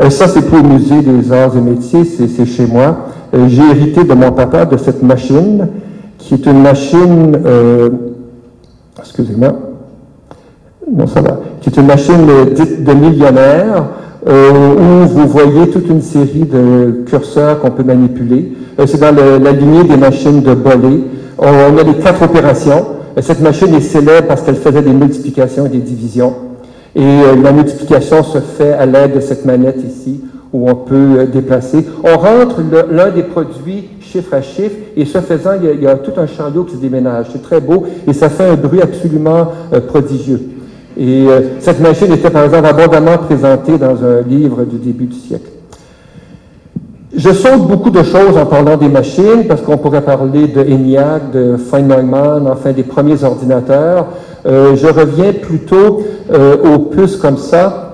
[0.00, 2.96] Euh, ça, c'est pour le musée des arts et métiers, c'est chez moi.
[3.34, 5.68] Euh, j'ai hérité de mon papa de cette machine,
[6.16, 7.90] qui est une machine, euh,
[8.98, 9.52] excusez-moi,
[10.90, 13.84] non, ça va, qui est une machine dite de millionnaire,
[14.26, 18.52] où vous voyez toute une série de curseurs qu'on peut manipuler.
[18.86, 21.04] c'est dans la lignée des machines de bolé.
[21.38, 23.01] On, a les quatre opérations.
[23.20, 26.34] Cette machine est célèbre parce qu'elle faisait des multiplications et des divisions.
[26.94, 30.20] Et la multiplication se fait à l'aide de cette manette ici,
[30.52, 31.86] où on peut euh, déplacer.
[32.04, 32.60] On rentre
[32.90, 36.64] l'un des produits chiffre à chiffre, et ce faisant, il y, a, tout un d'eau
[36.64, 37.26] qui se déménage.
[37.32, 40.40] C'est très beau, et ça fait un bruit absolument euh, prodigieux.
[40.98, 45.16] Et euh, cette machine était, par exemple, abondamment présentée dans un livre du début du
[45.16, 45.48] siècle.
[47.14, 51.30] Je saute beaucoup de choses en parlant des machines, parce qu'on pourrait parler de ENIAC,
[51.32, 54.06] de Feynman, enfin des premiers ordinateurs.
[54.46, 56.02] je reviens plutôt
[56.32, 57.92] aux puces comme ça,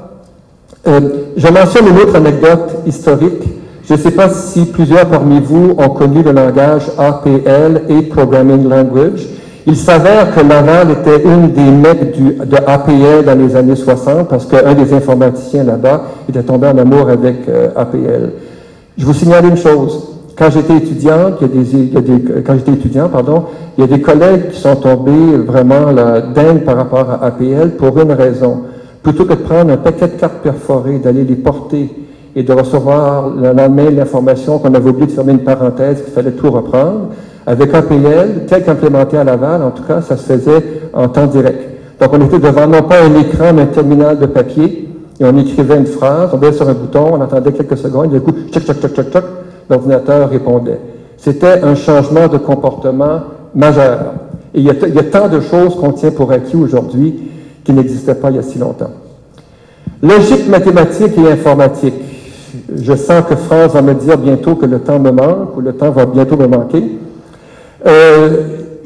[0.89, 1.01] euh,
[1.37, 3.43] je mentionne une autre anecdote historique.
[3.85, 8.69] Je ne sais pas si plusieurs parmi vous ont connu le langage APL et Programming
[8.69, 9.27] Language.
[9.66, 14.29] Il s'avère que Laval était une des mecs du, de APL dans les années 60
[14.29, 18.31] parce qu'un des informaticiens là-bas était tombé en amour avec euh, APL.
[18.99, 20.09] Je vous signale une chose.
[20.36, 23.44] Quand j'étais étudiant, il y a des, il y a des, quand j'étais étudiant, pardon,
[23.76, 27.76] il y a des collègues qui sont tombés vraiment là, dingues par rapport à APL
[27.76, 28.64] pour une raison
[29.03, 31.90] plutôt que de prendre un paquet de cartes perforées, d'aller les porter
[32.34, 36.32] et de recevoir le lendemain l'information qu'on avait oublié de fermer une parenthèse, qu'il fallait
[36.32, 37.09] tout reprendre,
[37.46, 41.61] avec APL, tel qu'implémenté à Laval, en tout cas, ça se faisait en temps direct.
[42.01, 44.88] Donc, on était devant non pas un écran, mais un terminal de papier,
[45.21, 48.19] et on écrivait une phrase, on appuyait sur un bouton, on attendait quelques secondes, et
[48.19, 49.25] du coup, tchoc, tchoc, tchoc, tchoc, tchoc,
[49.69, 50.79] l'ordinateur répondait.
[51.16, 53.21] C'était un changement de comportement
[53.55, 54.14] majeur.
[54.55, 57.31] Et il y a, tant de choses qu'on tient pour acquis aujourd'hui
[57.64, 58.91] qui n'existait pas il y a si longtemps.
[60.03, 61.95] Logique mathématique et informatique.
[62.75, 65.73] Je sens que France va me dire bientôt que le temps me manque ou le
[65.73, 66.83] temps va bientôt me manquer.
[67.87, 68.29] Euh,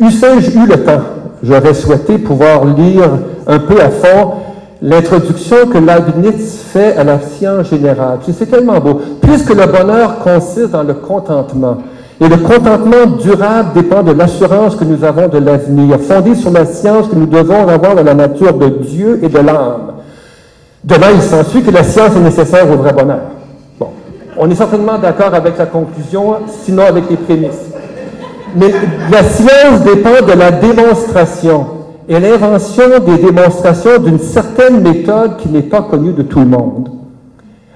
[0.01, 1.03] Eussé-je eu le temps,
[1.43, 3.09] j'aurais souhaité pouvoir lire
[3.47, 4.33] un peu à fond
[4.83, 8.19] l'introduction que Leibniz fait à la science générale.
[8.37, 9.01] C'est tellement beau.
[9.23, 11.79] Puisque le bonheur consiste dans le contentement,
[12.21, 16.67] et le contentement durable dépend de l'assurance que nous avons de l'avenir, fondée sur la
[16.67, 19.93] science que nous devons avoir de la nature de Dieu et de l'âme.
[20.85, 23.21] Demain, il s'ensuit que la science est nécessaire au vrai bonheur.
[23.79, 23.89] Bon,
[24.37, 27.71] on est certainement d'accord avec la conclusion, sinon avec les prémices.
[28.57, 28.73] Mais
[29.11, 35.63] la science dépend de la démonstration et l'invention des démonstrations d'une certaine méthode qui n'est
[35.63, 36.91] pas connue de tout le monde.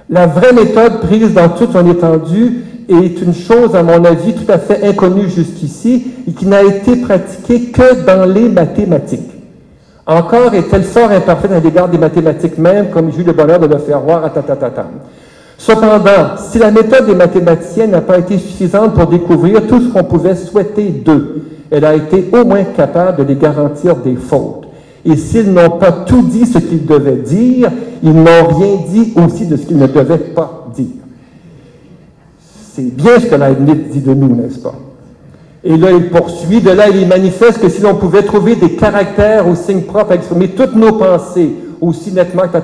[0.09, 4.49] La vraie méthode prise dans toute son étendue est une chose, à mon avis, tout
[4.49, 9.31] à fait inconnue jusqu'ici et qui n'a été pratiquée que dans les mathématiques.
[10.05, 13.67] Encore est-elle fort imparfaite à l'égard des mathématiques même, comme j'ai eu le bonheur de
[13.67, 14.85] le faire voir à tatatatam.
[15.57, 20.03] Cependant, si la méthode des mathématiciens n'a pas été suffisante pour découvrir tout ce qu'on
[20.03, 24.67] pouvait souhaiter d'eux, elle a été au moins capable de les garantir des fautes.
[25.05, 27.71] Et s'ils n'ont pas tout dit ce qu'ils devaient dire,
[28.03, 30.85] ils n'ont rien dit aussi de ce qu'ils ne devaient pas dire.
[32.73, 34.75] C'est bien ce que Leibniz dit de nous, n'est-ce pas?
[35.63, 36.61] Et là, il poursuit.
[36.61, 40.15] De là, il manifeste que si l'on pouvait trouver des caractères ou signes propres à
[40.15, 42.57] exprimer toutes nos pensées aussi nettement que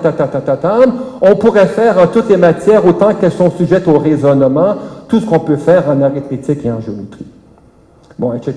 [1.21, 4.75] on pourrait faire en toutes les matières, autant qu'elles sont sujettes au raisonnement,
[5.07, 7.25] tout ce qu'on peut faire en arithmétique et en géométrie.
[8.33, 8.53] Etc.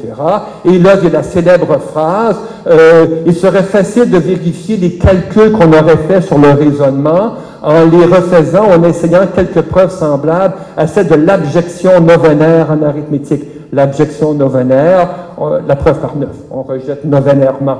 [0.64, 2.36] Et là, il y a la célèbre phrase,
[2.66, 7.84] euh, il serait facile de vérifier les calculs qu'on aurait faits sur le raisonnement en
[7.84, 13.44] les refaisant, en essayant quelques preuves semblables à celle de l'abjection novenaire en arithmétique.
[13.72, 15.08] L'abjection novenaire,
[15.66, 17.78] la preuve par neuf, on rejette novenairement.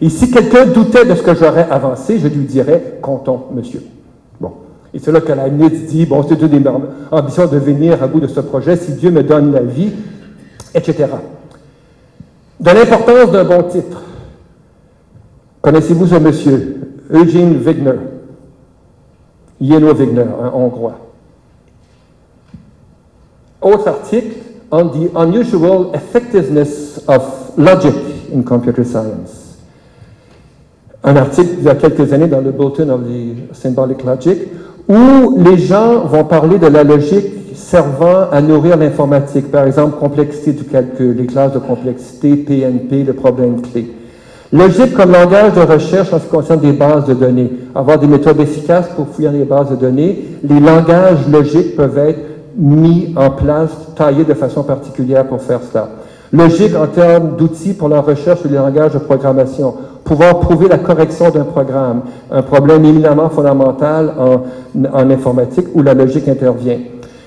[0.00, 3.82] Et si quelqu'un doutait de ce que j'aurais avancé, je lui dirais, comptons, monsieur.
[4.40, 4.52] Bon.
[4.92, 6.62] Et c'est là que la dit, bon, c'est une
[7.10, 9.92] ambition de venir à bout de ce projet, si Dieu me donne la vie,
[10.74, 11.06] etc.
[12.60, 14.02] De l'importance d'un bon titre.
[15.60, 16.80] Connaissez-vous ce monsieur?
[17.10, 17.98] Eugene Wigner?
[19.60, 20.98] Yeno Wigner, un Hongrois.
[23.60, 24.36] Autre article,
[24.70, 27.94] on the unusual effectiveness of logic
[28.34, 29.44] in computer science.
[31.04, 34.38] un article il y a quelques années dans le Bulletin of the Symbolic Logic,
[34.88, 40.52] où les gens vont parler de la logique servant à nourrir l'informatique, par exemple complexité
[40.52, 43.90] du calcul, les classes de complexité, PNP, le problème clé.
[44.52, 47.50] Logique comme langage de recherche en ce qui concerne des bases de données.
[47.74, 50.24] Avoir des méthodes efficaces pour fouiller les bases de données.
[50.44, 52.20] Les langages logiques peuvent être
[52.56, 55.88] mis en place, taillés de façon particulière pour faire cela.
[56.32, 59.74] Logique en termes d'outils pour la recherche sur les langages de programmation.
[60.04, 64.42] Pouvoir prouver la correction d'un programme, un problème éminemment fondamental en,
[64.92, 66.78] en informatique où la logique intervient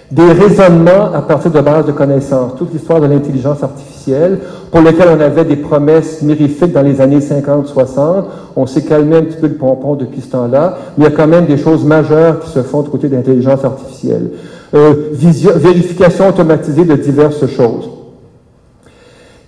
[0.09, 4.39] des raisonnements à partir de bases de connaissances, toute l'histoire de l'intelligence artificielle,
[4.71, 8.23] pour lesquelles on avait des promesses mirifiques dans les années 50-60.
[8.55, 11.15] On s'est calmé un petit peu le pompon depuis ce temps-là, mais il y a
[11.15, 14.31] quand même des choses majeures qui se font du côté de l'intelligence artificielle.
[14.73, 17.89] Euh, vérification automatisée de diverses choses.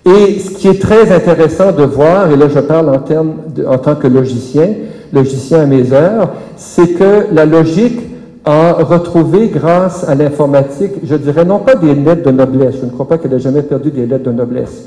[0.05, 3.35] Et ce qui est très intéressant de voir, et là je parle en, termes
[3.67, 4.69] en tant que logicien,
[5.13, 8.08] logicien à mes heures, c'est que la logique
[8.45, 12.91] a retrouvé grâce à l'informatique, je dirais non pas des lettres de noblesse, je ne
[12.91, 14.85] crois pas qu'elle ait jamais perdu des lettres de noblesse,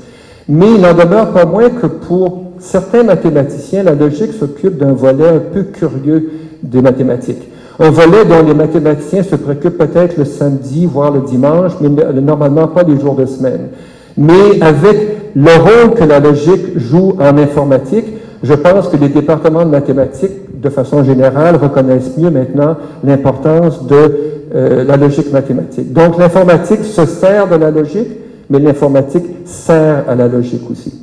[0.49, 5.27] mais il n'en demeure pas moins que pour certains mathématiciens, la logique s'occupe d'un volet
[5.27, 6.31] un peu curieux
[6.61, 7.49] des mathématiques.
[7.79, 11.89] Un volet dont les mathématiciens se préoccupent peut-être le samedi, voire le dimanche, mais
[12.21, 13.69] normalement pas les jours de semaine.
[14.15, 18.05] Mais avec le rôle que la logique joue en informatique,
[18.43, 20.31] je pense que les départements de mathématiques,
[20.63, 24.11] de façon générale, reconnaissent mieux maintenant l'importance de
[24.55, 25.91] euh, la logique mathématique.
[25.93, 28.09] Donc l'informatique se sert de la logique,
[28.49, 30.93] mais l'informatique sert à la logique aussi.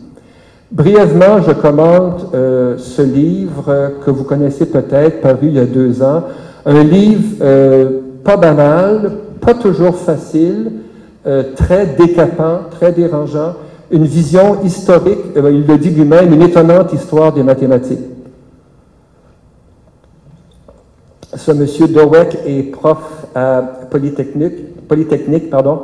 [0.73, 6.03] Brièvement, je commente euh, ce livre que vous connaissez peut-être, paru il y a deux
[6.03, 6.23] ans,
[6.65, 10.73] un livre euh, pas banal, pas toujours facile,
[11.55, 13.55] très décapant, très dérangeant,
[13.91, 18.10] une vision historique, il le dit lui-même, une étonnante histoire des mathématiques.
[21.35, 22.99] Ce monsieur Dowek est prof
[23.35, 25.79] à Polytechnique, Polytechnique pardon,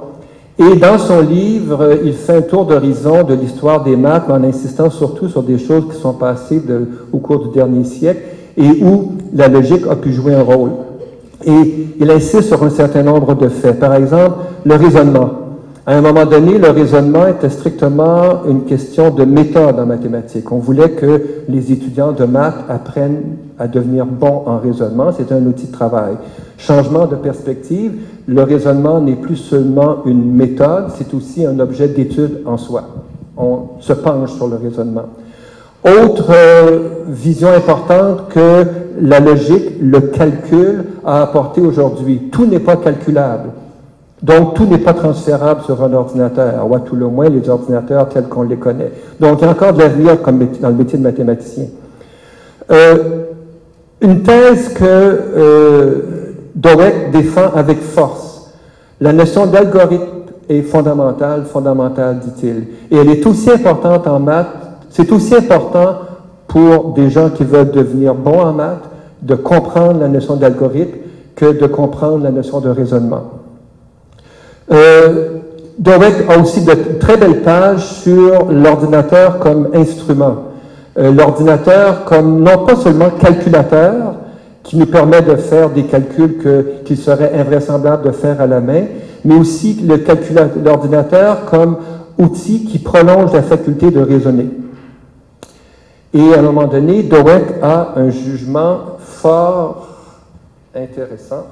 [0.59, 4.91] et dans son livre, il fait un tour d'horizon de l'histoire des maths, en insistant
[4.91, 6.63] surtout sur des choses qui sont passées
[7.13, 8.23] au cours du dernier siècle
[8.57, 10.71] et où la logique a pu jouer un rôle.
[11.45, 13.79] Et il insiste sur un certain nombre de faits.
[13.79, 15.31] Par exemple, le raisonnement.
[15.89, 20.51] À un moment donné, le raisonnement était strictement une question de méthode en mathématiques.
[20.51, 25.13] On voulait que les étudiants de maths apprennent à devenir bons en raisonnement.
[25.17, 26.17] C'est un outil de travail.
[26.59, 32.41] Changement de perspective, le raisonnement n'est plus seulement une méthode, c'est aussi un objet d'étude
[32.47, 32.83] en soi.
[33.37, 35.07] On se penche sur le raisonnement.
[35.85, 38.65] Autre euh, vision importante que
[39.01, 42.23] la logique, le calcul a apporté aujourd'hui.
[42.33, 43.51] Tout n'est pas calculable.
[44.23, 48.09] Donc, tout n'est pas transférable sur un ordinateur, ou à tout le moins les ordinateurs
[48.09, 48.93] tels qu'on les connaît.
[49.21, 50.17] Donc, il y a encore de l'avenir
[50.61, 51.67] dans le métier de mathématicien.
[52.71, 52.97] Euh,
[54.01, 56.33] une thèse que euh,
[57.13, 58.55] défend avec force.
[59.01, 60.05] La notion d'algorithme
[60.49, 62.69] est fondamentale, fondamentale, dit-il.
[62.91, 64.49] Et elle est aussi importante en maths,
[64.91, 65.97] c'est aussi important
[66.49, 68.89] pour des gens qui veulent devenir bons en maths
[69.23, 70.99] de comprendre la notion d'algorithme
[71.35, 73.36] que de comprendre la notion de raisonnement.
[74.73, 75.39] Euh,
[76.29, 80.37] a aussi de très belles pages sur l'ordinateur comme instrument.
[80.99, 84.15] Euh, l'ordinateur comme non pas seulement calculateur,
[84.63, 86.39] qui nous permet de faire des calculs
[86.85, 88.85] qu'il serait invraisemblable de faire à la main,
[89.25, 89.81] mais aussi
[90.65, 91.77] l'ordinateur comme
[92.19, 94.51] outil qui prolonge la faculté de raisonner.
[96.13, 99.89] Et à un moment donné, Dweck a un jugement fort
[100.75, 101.47] intéressant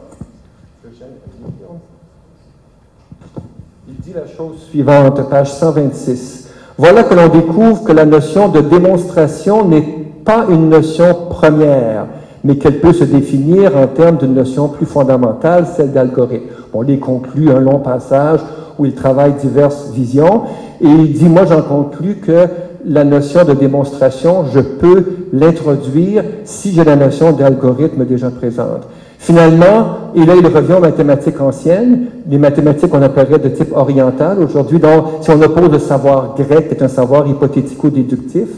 [4.03, 6.49] dit la chose suivante, page 126.
[6.76, 9.82] Voilà que l'on découvre que la notion de démonstration n'est
[10.24, 12.07] pas une notion première,
[12.42, 16.47] mais qu'elle peut se définir en termes d'une notion plus fondamentale, celle d'algorithme.
[16.72, 18.40] On les conclut un long passage
[18.78, 20.42] où il travaille diverses visions,
[20.80, 22.49] et il dit, moi j'en conclus que
[22.84, 28.88] la notion de démonstration, je peux l'introduire si j'ai la notion d'algorithme déjà présente.
[29.25, 34.39] Finalement, et là, il revient aux mathématiques anciennes, les mathématiques qu'on appellerait de type oriental
[34.39, 34.79] aujourd'hui.
[34.79, 38.49] Donc, si on oppose le savoir grec, qui est un savoir hypothético-déductif,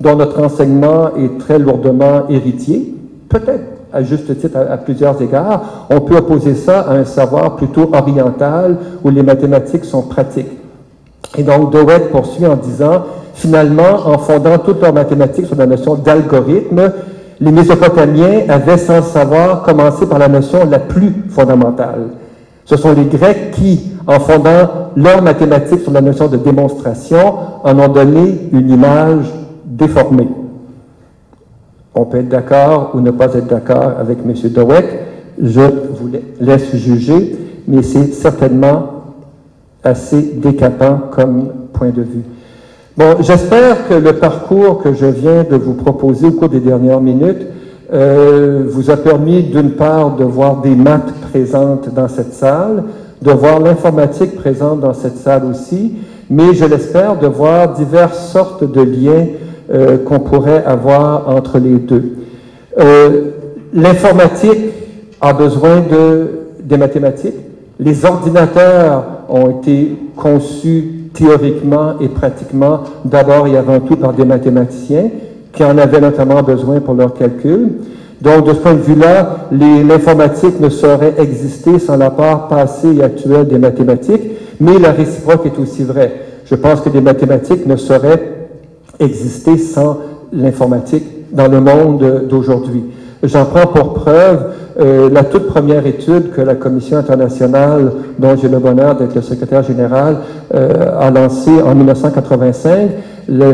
[0.00, 2.94] dont notre enseignement est très lourdement héritier,
[3.28, 7.90] peut-être à juste titre à, plusieurs égards, on peut opposer ça à un savoir plutôt
[7.92, 10.52] oriental où les mathématiques sont pratiques.
[11.36, 15.96] Et donc, Dowett poursuit en disant, finalement, en fondant toutes leurs mathématiques sur la notion
[15.96, 16.92] d'algorithme,
[17.42, 22.10] les Mésopotamiens avaient, sans savoir, commencé par la notion la plus fondamentale.
[22.64, 27.34] Ce sont les Grecs qui, en fondant leurs mathématiques sur la notion de démonstration,
[27.64, 29.24] en ont donné une image
[29.64, 30.28] déformée.
[31.96, 34.34] On peut être d'accord ou ne pas être d'accord avec M.
[34.50, 34.84] Dowek.
[35.42, 37.36] Je vous laisse juger,
[37.66, 38.86] mais c'est certainement
[39.82, 42.22] assez décapant comme point de vue.
[42.94, 47.00] Bon, j'espère que le parcours que je viens de vous proposer au cours des dernières
[47.00, 47.46] minutes
[47.90, 52.84] euh, vous a permis d'une part de voir des maths présentes dans cette salle,
[53.22, 55.94] de voir l'informatique présente dans cette salle aussi,
[56.28, 59.26] mais je l'espère de voir diverses sortes de liens
[59.72, 62.12] euh, qu'on pourrait avoir entre les deux.
[62.78, 63.30] Euh,
[63.72, 64.70] l'informatique
[65.18, 66.28] a besoin de,
[66.62, 67.40] des mathématiques.
[67.80, 75.10] Les ordinateurs ont été conçus théoriquement et pratiquement d'abord et avant tout par des mathématiciens
[75.52, 77.72] qui en avaient notamment besoin pour leurs calculs.
[78.20, 83.02] Donc, de ce point de vue-là, l'informatique ne saurait exister sans la part passée et
[83.02, 84.22] actuelle des mathématiques,
[84.60, 86.12] mais la réciproque est aussi vraie.
[86.46, 88.48] Je pense que les mathématiques ne sauraient
[89.00, 89.98] exister sans
[90.32, 92.84] l'informatique dans le monde d'aujourd'hui.
[93.24, 98.48] J'en prends pour preuve euh, la toute première étude que la Commission internationale, dont j'ai
[98.48, 100.18] le bonheur d'être le secrétaire général,
[100.54, 102.90] euh, a lancée en 1985.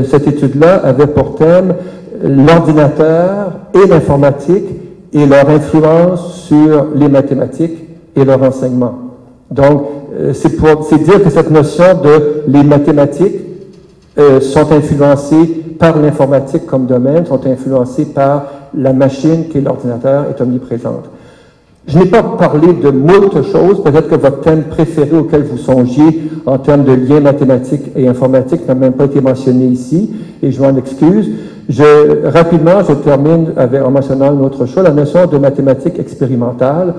[0.09, 1.75] cette étude-là avait pour thème
[2.23, 4.67] l'ordinateur et l'informatique
[5.13, 7.79] et leur influence sur les mathématiques
[8.15, 8.95] et leur enseignement.
[9.51, 9.83] Donc,
[10.19, 13.41] euh, c'est pour c'est dire que cette notion de les mathématiques
[14.41, 15.47] sont influencées
[15.79, 18.47] par l'informatique comme domaine, sont influencées par
[18.77, 21.05] la machine qui est l'ordinateur est omniprésente.
[21.87, 26.31] Je n'ai pas parlé de moult choses, peut-être que votre thème préféré auquel vous songiez
[26.45, 30.11] en termes de liens mathématiques et informatiques n'a même pas été mentionné ici,
[30.43, 31.31] et je m'en excuse.
[32.25, 36.95] Rapidement, je termine avec, en mentionnant une autre chose, la notion de mathématiques expérimentales.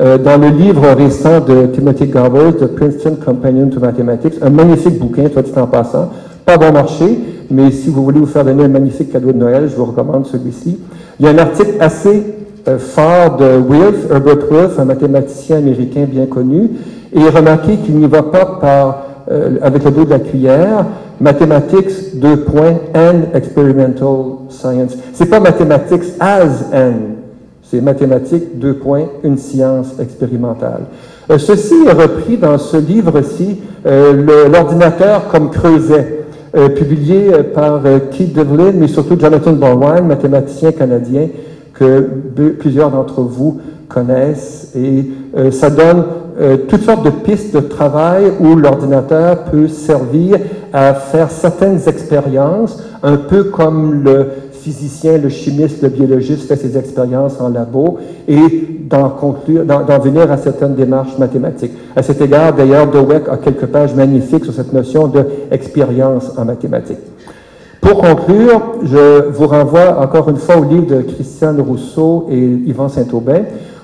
[0.00, 4.98] Euh, dans le livre récent de Timothy Garber, The Princeton Companion to Mathematics, un magnifique
[4.98, 6.10] bouquin, toi dit en passant,
[6.44, 7.16] pas bon marché,
[7.50, 10.26] mais si vous voulez vous faire donner un magnifique cadeau de Noël, je vous recommande
[10.26, 10.80] celui-ci.
[11.18, 12.24] Il y a un article assez
[12.66, 16.70] euh, fort de Wilf, Herbert Wilf, un mathématicien américain bien connu,
[17.12, 20.86] et remarquez qu'il n'y va pas par, euh, avec le dos de la cuillère,
[21.20, 24.96] Mathematics, deux points, and experimental science.
[25.12, 27.14] C'est pas mathematics as and,
[27.62, 30.82] c'est mathématiques, deux points, une science expérimentale.
[31.30, 36.23] Euh, ceci est repris dans ce livre-ci, euh, L'ordinateur comme creuset,
[36.56, 41.28] euh, publié par Keith Devlin, mais surtout Jonathan Baldwin, mathématicien canadien
[41.72, 42.08] que
[42.58, 44.72] plusieurs d'entre vous connaissent.
[44.76, 45.10] Et
[45.50, 46.04] ça donne
[46.68, 50.38] toutes sortes de pistes de travail où l'ordinateur peut servir
[50.72, 54.28] à faire certaines expériences, un peu comme le
[54.64, 60.32] physicien, le chimiste, le biologiste fait ses expériences en labo et d'en conclure, d'en venir
[60.32, 61.72] à certaines démarches mathématiques.
[61.94, 67.04] À cet égard, d'ailleurs, Dweck a quelques pages magnifiques sur cette notion d'expérience en mathématiques.
[67.82, 72.88] Pour conclure, je vous renvoie encore une fois au livre de Christiane Rousseau et Yvan
[72.88, 73.42] Saint-Aubin,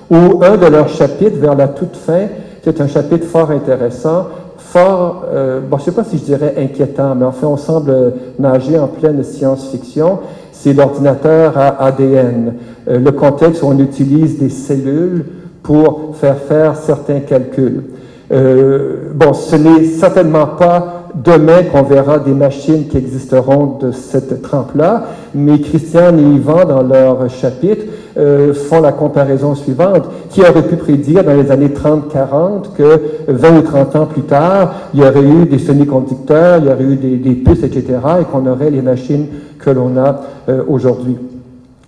[0.09, 2.25] où un de leurs chapitres, vers la toute fin,
[2.63, 4.25] c'est un chapitre fort intéressant,
[4.57, 8.13] fort, euh, bon, je ne sais pas si je dirais inquiétant, mais enfin, on semble
[8.39, 10.19] nager en pleine science-fiction
[10.63, 12.53] c'est l'ordinateur à ADN.
[12.87, 15.25] Euh, le contexte où on utilise des cellules
[15.63, 17.83] pour faire faire certains calculs.
[18.31, 24.41] Euh, bon, ce n'est certainement pas demain qu'on verra des machines qui existeront de cette
[24.41, 25.05] trempe-là,
[25.35, 27.85] mais Christian et Yvan, dans leur chapitre,
[28.17, 30.03] euh, font la comparaison suivante.
[30.29, 34.73] Qui aurait pu prédire dans les années 30-40 que 20 ou 30 ans plus tard,
[34.93, 38.23] il y aurait eu des semi-conducteurs, il y aurait eu des, des puces, etc., et
[38.25, 39.27] qu'on aurait les machines
[39.59, 41.17] que l'on a euh, aujourd'hui.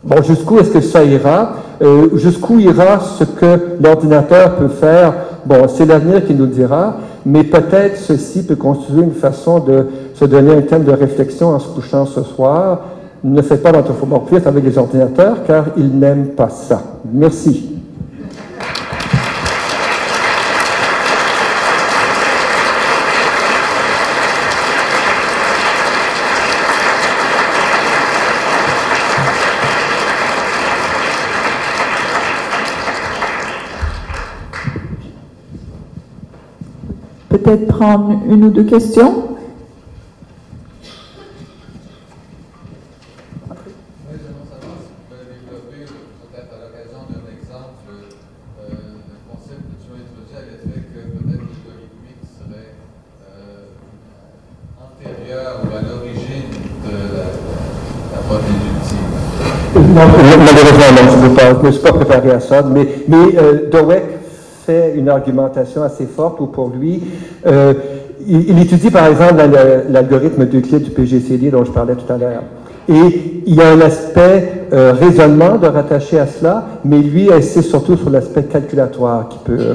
[0.04, 1.54] Bon, jusqu'où est-ce que ça ira?
[1.82, 5.14] Euh, jusqu'où ira ce que l'ordinateur peut faire?
[5.46, 10.26] Bon, c'est l'avenir qui nous dira, mais peut-être ceci peut constituer une façon de se
[10.26, 12.80] donner un thème de réflexion en se couchant ce soir.
[13.24, 16.82] Ne faites pas d'anthropomorphisme avec les ordinateurs, car ils n'aiment pas ça.
[17.12, 17.74] Merci.
[37.44, 39.30] peut-être prendre une ou deux questions?
[59.76, 63.70] Non, malheureusement, non, je ne suis pas préparé à ça, mais, mais euh,
[64.66, 67.02] fait une argumentation assez forte où pour lui,
[67.46, 67.74] euh,
[68.28, 69.44] il, étudie par exemple
[69.90, 72.44] l'algorithme d'Euclide du PGCD dont je parlais tout à l'heure.
[72.88, 77.70] Et il y a un aspect euh, raisonnement de rattacher à cela, mais lui insiste
[77.70, 79.30] surtout sur l'aspect calculatoire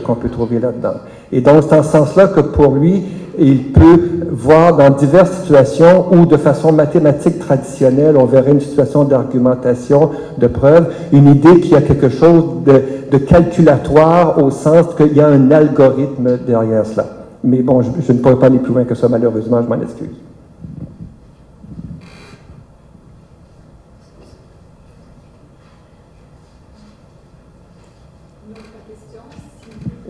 [0.04, 0.94] qu'on peut trouver là-dedans.
[1.32, 3.02] Et donc, c'est en ce sens-là que pour lui,
[3.38, 9.04] il peut voir dans diverses situations où, de façon mathématique traditionnelle, on verrait une situation
[9.04, 14.94] d'argumentation, de preuve, une idée qu'il y a quelque chose de, de calculatoire au sens
[14.96, 17.06] qu'il y a un algorithme derrière cela.
[17.44, 19.80] Mais bon, je, je ne pourrais pas aller plus loin que ça, malheureusement, je m'en
[19.80, 20.08] excuse.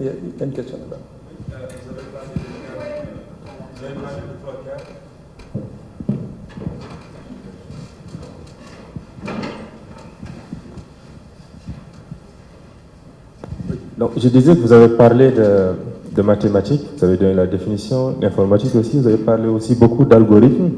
[0.01, 0.98] Il y a une question là-bas.
[13.99, 15.75] Donc, je disais que vous avez parlé de,
[16.15, 20.71] de mathématiques, vous avez donné la définition, d'informatique aussi, vous avez parlé aussi beaucoup d'algorithmes,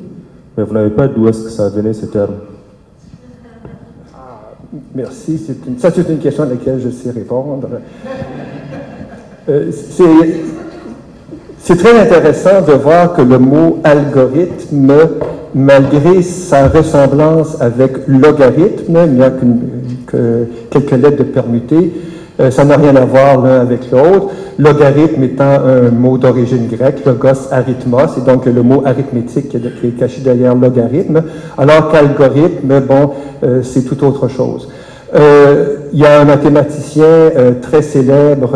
[0.57, 2.37] mais vous n'avez pas d'où est-ce que ça venait ce terme.
[4.15, 4.41] Ah,
[4.95, 5.39] merci,
[5.77, 7.69] ça c'est une question à laquelle je sais répondre.
[9.51, 9.71] Euh,
[11.59, 14.93] c'est très intéressant de voir que le mot algorithme,
[15.55, 19.31] malgré sa ressemblance avec logarithme, il n'y a
[20.07, 21.93] que quelques lettres de permuter,
[22.39, 24.29] euh, ça n'a rien à voir l'un avec l'autre.
[24.59, 29.91] Logarithme étant un mot d'origine grecque, logos arithmos, et donc le mot arithmétique qui est,
[29.99, 31.23] caché derrière logarithme,
[31.57, 33.11] alors qu'algorithme, bon,
[33.43, 34.69] euh, c'est tout autre chose.
[35.15, 38.53] Euh, il y a un mathématicien très célèbre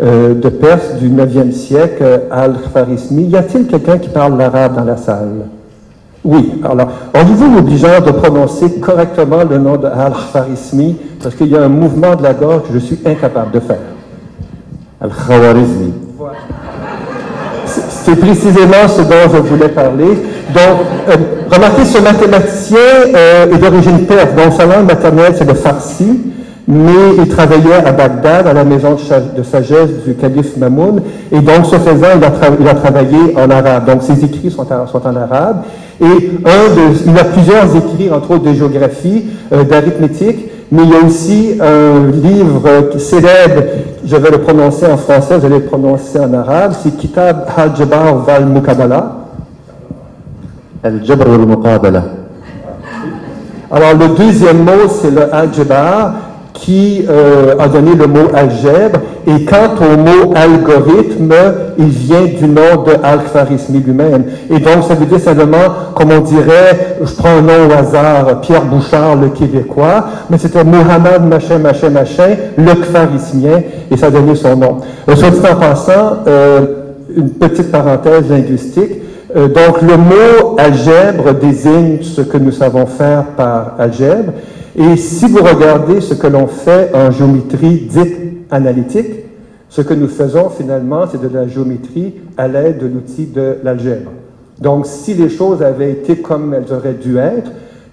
[0.00, 3.24] de Perse du 9e siècle, Al-Khawarizmi.
[3.26, 5.44] Y a-t-il quelqu'un qui parle l'arabe dans la salle?
[6.24, 11.62] Oui, alors, auriez-vous m'obligeant de prononcer correctement le nom de Al-Khawarizmi parce qu'il y a
[11.64, 13.80] un mouvement de la gorge que je suis incapable de faire.
[15.00, 15.94] Al-Khawarizmi.
[17.66, 20.08] C'est précisément ce dont je voulais parler.
[20.54, 21.16] Donc, euh,
[21.50, 22.78] remarquez, ce mathématicien
[23.14, 26.20] euh, est d'origine perse, donc sa langue maternelle c'est le farsi
[26.68, 28.96] mais il travaillait à Bagdad, à la maison
[29.36, 31.02] de sagesse du calife Mamoun,
[31.32, 33.86] et donc, ce faisant, il a, il a travaillé en arabe.
[33.86, 35.62] Donc, ses écrits sont, sont, en arabe,
[36.00, 40.90] et un de, il a plusieurs écrits, entre autres de géographie, euh, d'arithmétique, mais il
[40.90, 43.62] y a aussi un livre célèbre,
[44.04, 48.26] je vais le prononcer en français, je vais le prononcer en arabe, c'est Kitab al-Jabar
[48.26, 49.16] wal-Mukabala.
[50.84, 52.04] Al-Jabr wal-Muqabala.
[53.70, 56.14] Alors, le deuxième mot, c'est le al-Jabar,
[56.52, 59.00] qui euh, a donné le mot algèbre.
[59.26, 61.32] Et quant au mot algorithme,
[61.78, 64.24] il vient du nom de Al-Khwarizmi lui-même.
[64.50, 65.58] Et donc, ça veut dire simplement,
[65.94, 70.64] comme on dirait, je prends un nom au hasard, Pierre Bouchard, le Québécois, mais c'était
[70.64, 74.78] Mohamed machin, machin, machin, le Khwarizmien, et ça a donné son nom.
[75.08, 76.60] Euh, soit dit en passant, euh,
[77.16, 79.02] une petite parenthèse linguistique,
[79.34, 84.32] euh, donc, le mot algèbre désigne ce que nous savons faire par algèbre.
[84.74, 88.16] Et si vous regardez ce que l'on fait en géométrie dite
[88.50, 89.10] analytique,
[89.68, 94.12] ce que nous faisons finalement, c'est de la géométrie à l'aide de l'outil de l'algèbre.
[94.60, 97.50] Donc, si les choses avaient été comme elles auraient dû être,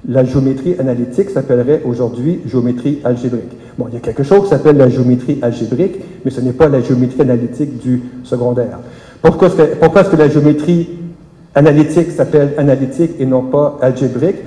[0.08, 3.52] la géométrie analytique s'appellerait aujourd'hui géométrie algébrique.
[3.78, 6.70] Bon, il y a quelque chose qui s'appelle la géométrie algébrique, mais ce n'est pas
[6.70, 8.80] la géométrie analytique du secondaire.
[9.22, 10.90] Pourquoi est-ce que la géométrie
[11.56, 14.38] analytique s'appelle analytique et non pas algébrique?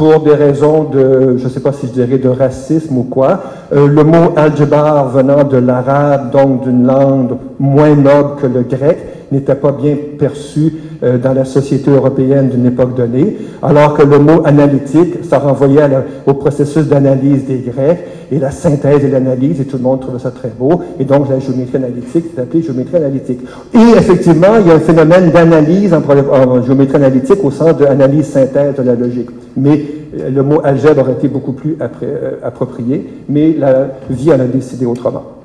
[0.00, 3.38] Pour des raisons de, je ne sais pas si je dirais de racisme ou quoi.
[3.70, 9.19] Euh, le mot algébar venant de l'arabe, donc d'une langue moins noble que le grec,
[9.32, 14.18] n'était pas bien perçu euh, dans la société européenne d'une époque donnée, alors que le
[14.18, 15.82] mot analytique, ça renvoyait
[16.26, 18.00] au processus d'analyse des Grecs
[18.30, 21.28] et la synthèse et l'analyse, et tout le monde trouvait ça très beau, et donc
[21.28, 23.40] la géométrie analytique c'est géométrie analytique.
[23.74, 28.74] Et effectivement, il y a un phénomène d'analyse en, géométrie analytique au sens de analyse-synthèse
[28.76, 29.30] de la logique.
[29.56, 29.82] Mais
[30.18, 34.44] euh, le mot algèbre aurait été beaucoup plus euh, approprié, mais la vie en a
[34.44, 35.39] décidé autrement.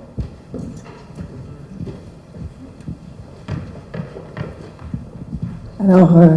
[5.87, 6.27] Alors, euh,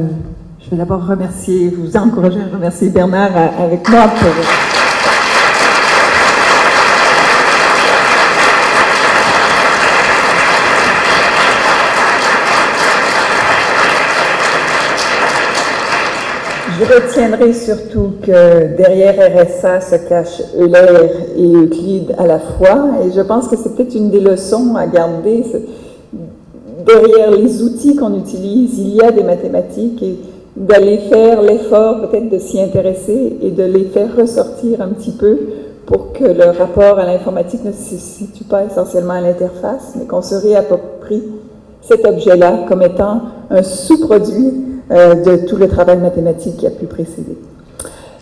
[0.61, 4.29] je vais d'abord remercier, vous encourager à remercier Bernard euh, avec moi pour.
[16.79, 21.09] Je retiendrai surtout que derrière RSA se cachent Euler
[21.39, 24.87] et Euclide à la fois, et je pense que c'est peut-être une des leçons à
[24.87, 25.43] garder
[26.89, 30.19] derrière les outils qu'on utilise, il y a des mathématiques et
[30.57, 35.39] d'aller faire l'effort peut-être de s'y intéresser et de les faire ressortir un petit peu
[35.87, 40.23] pour que le rapport à l'informatique ne se situe pas essentiellement à l'interface, mais qu'on
[40.23, 41.23] se réapproprie
[41.83, 43.21] cet objet-là comme étant
[43.51, 44.53] un sous-produit
[44.91, 47.37] euh, de tout le travail mathématique qui a pu précéder.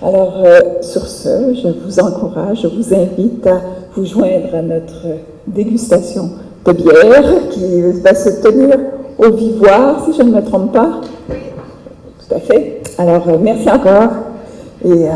[0.03, 3.61] Alors, euh, sur ce, je vous encourage, je vous invite à
[3.95, 5.07] vous joindre à notre
[5.47, 6.31] dégustation
[6.73, 8.77] de bière qui va se tenir
[9.19, 11.01] au Vivoire, si je ne me trompe pas.
[11.29, 12.83] Tout à fait.
[12.99, 14.11] Alors, euh, merci encore
[14.85, 15.07] et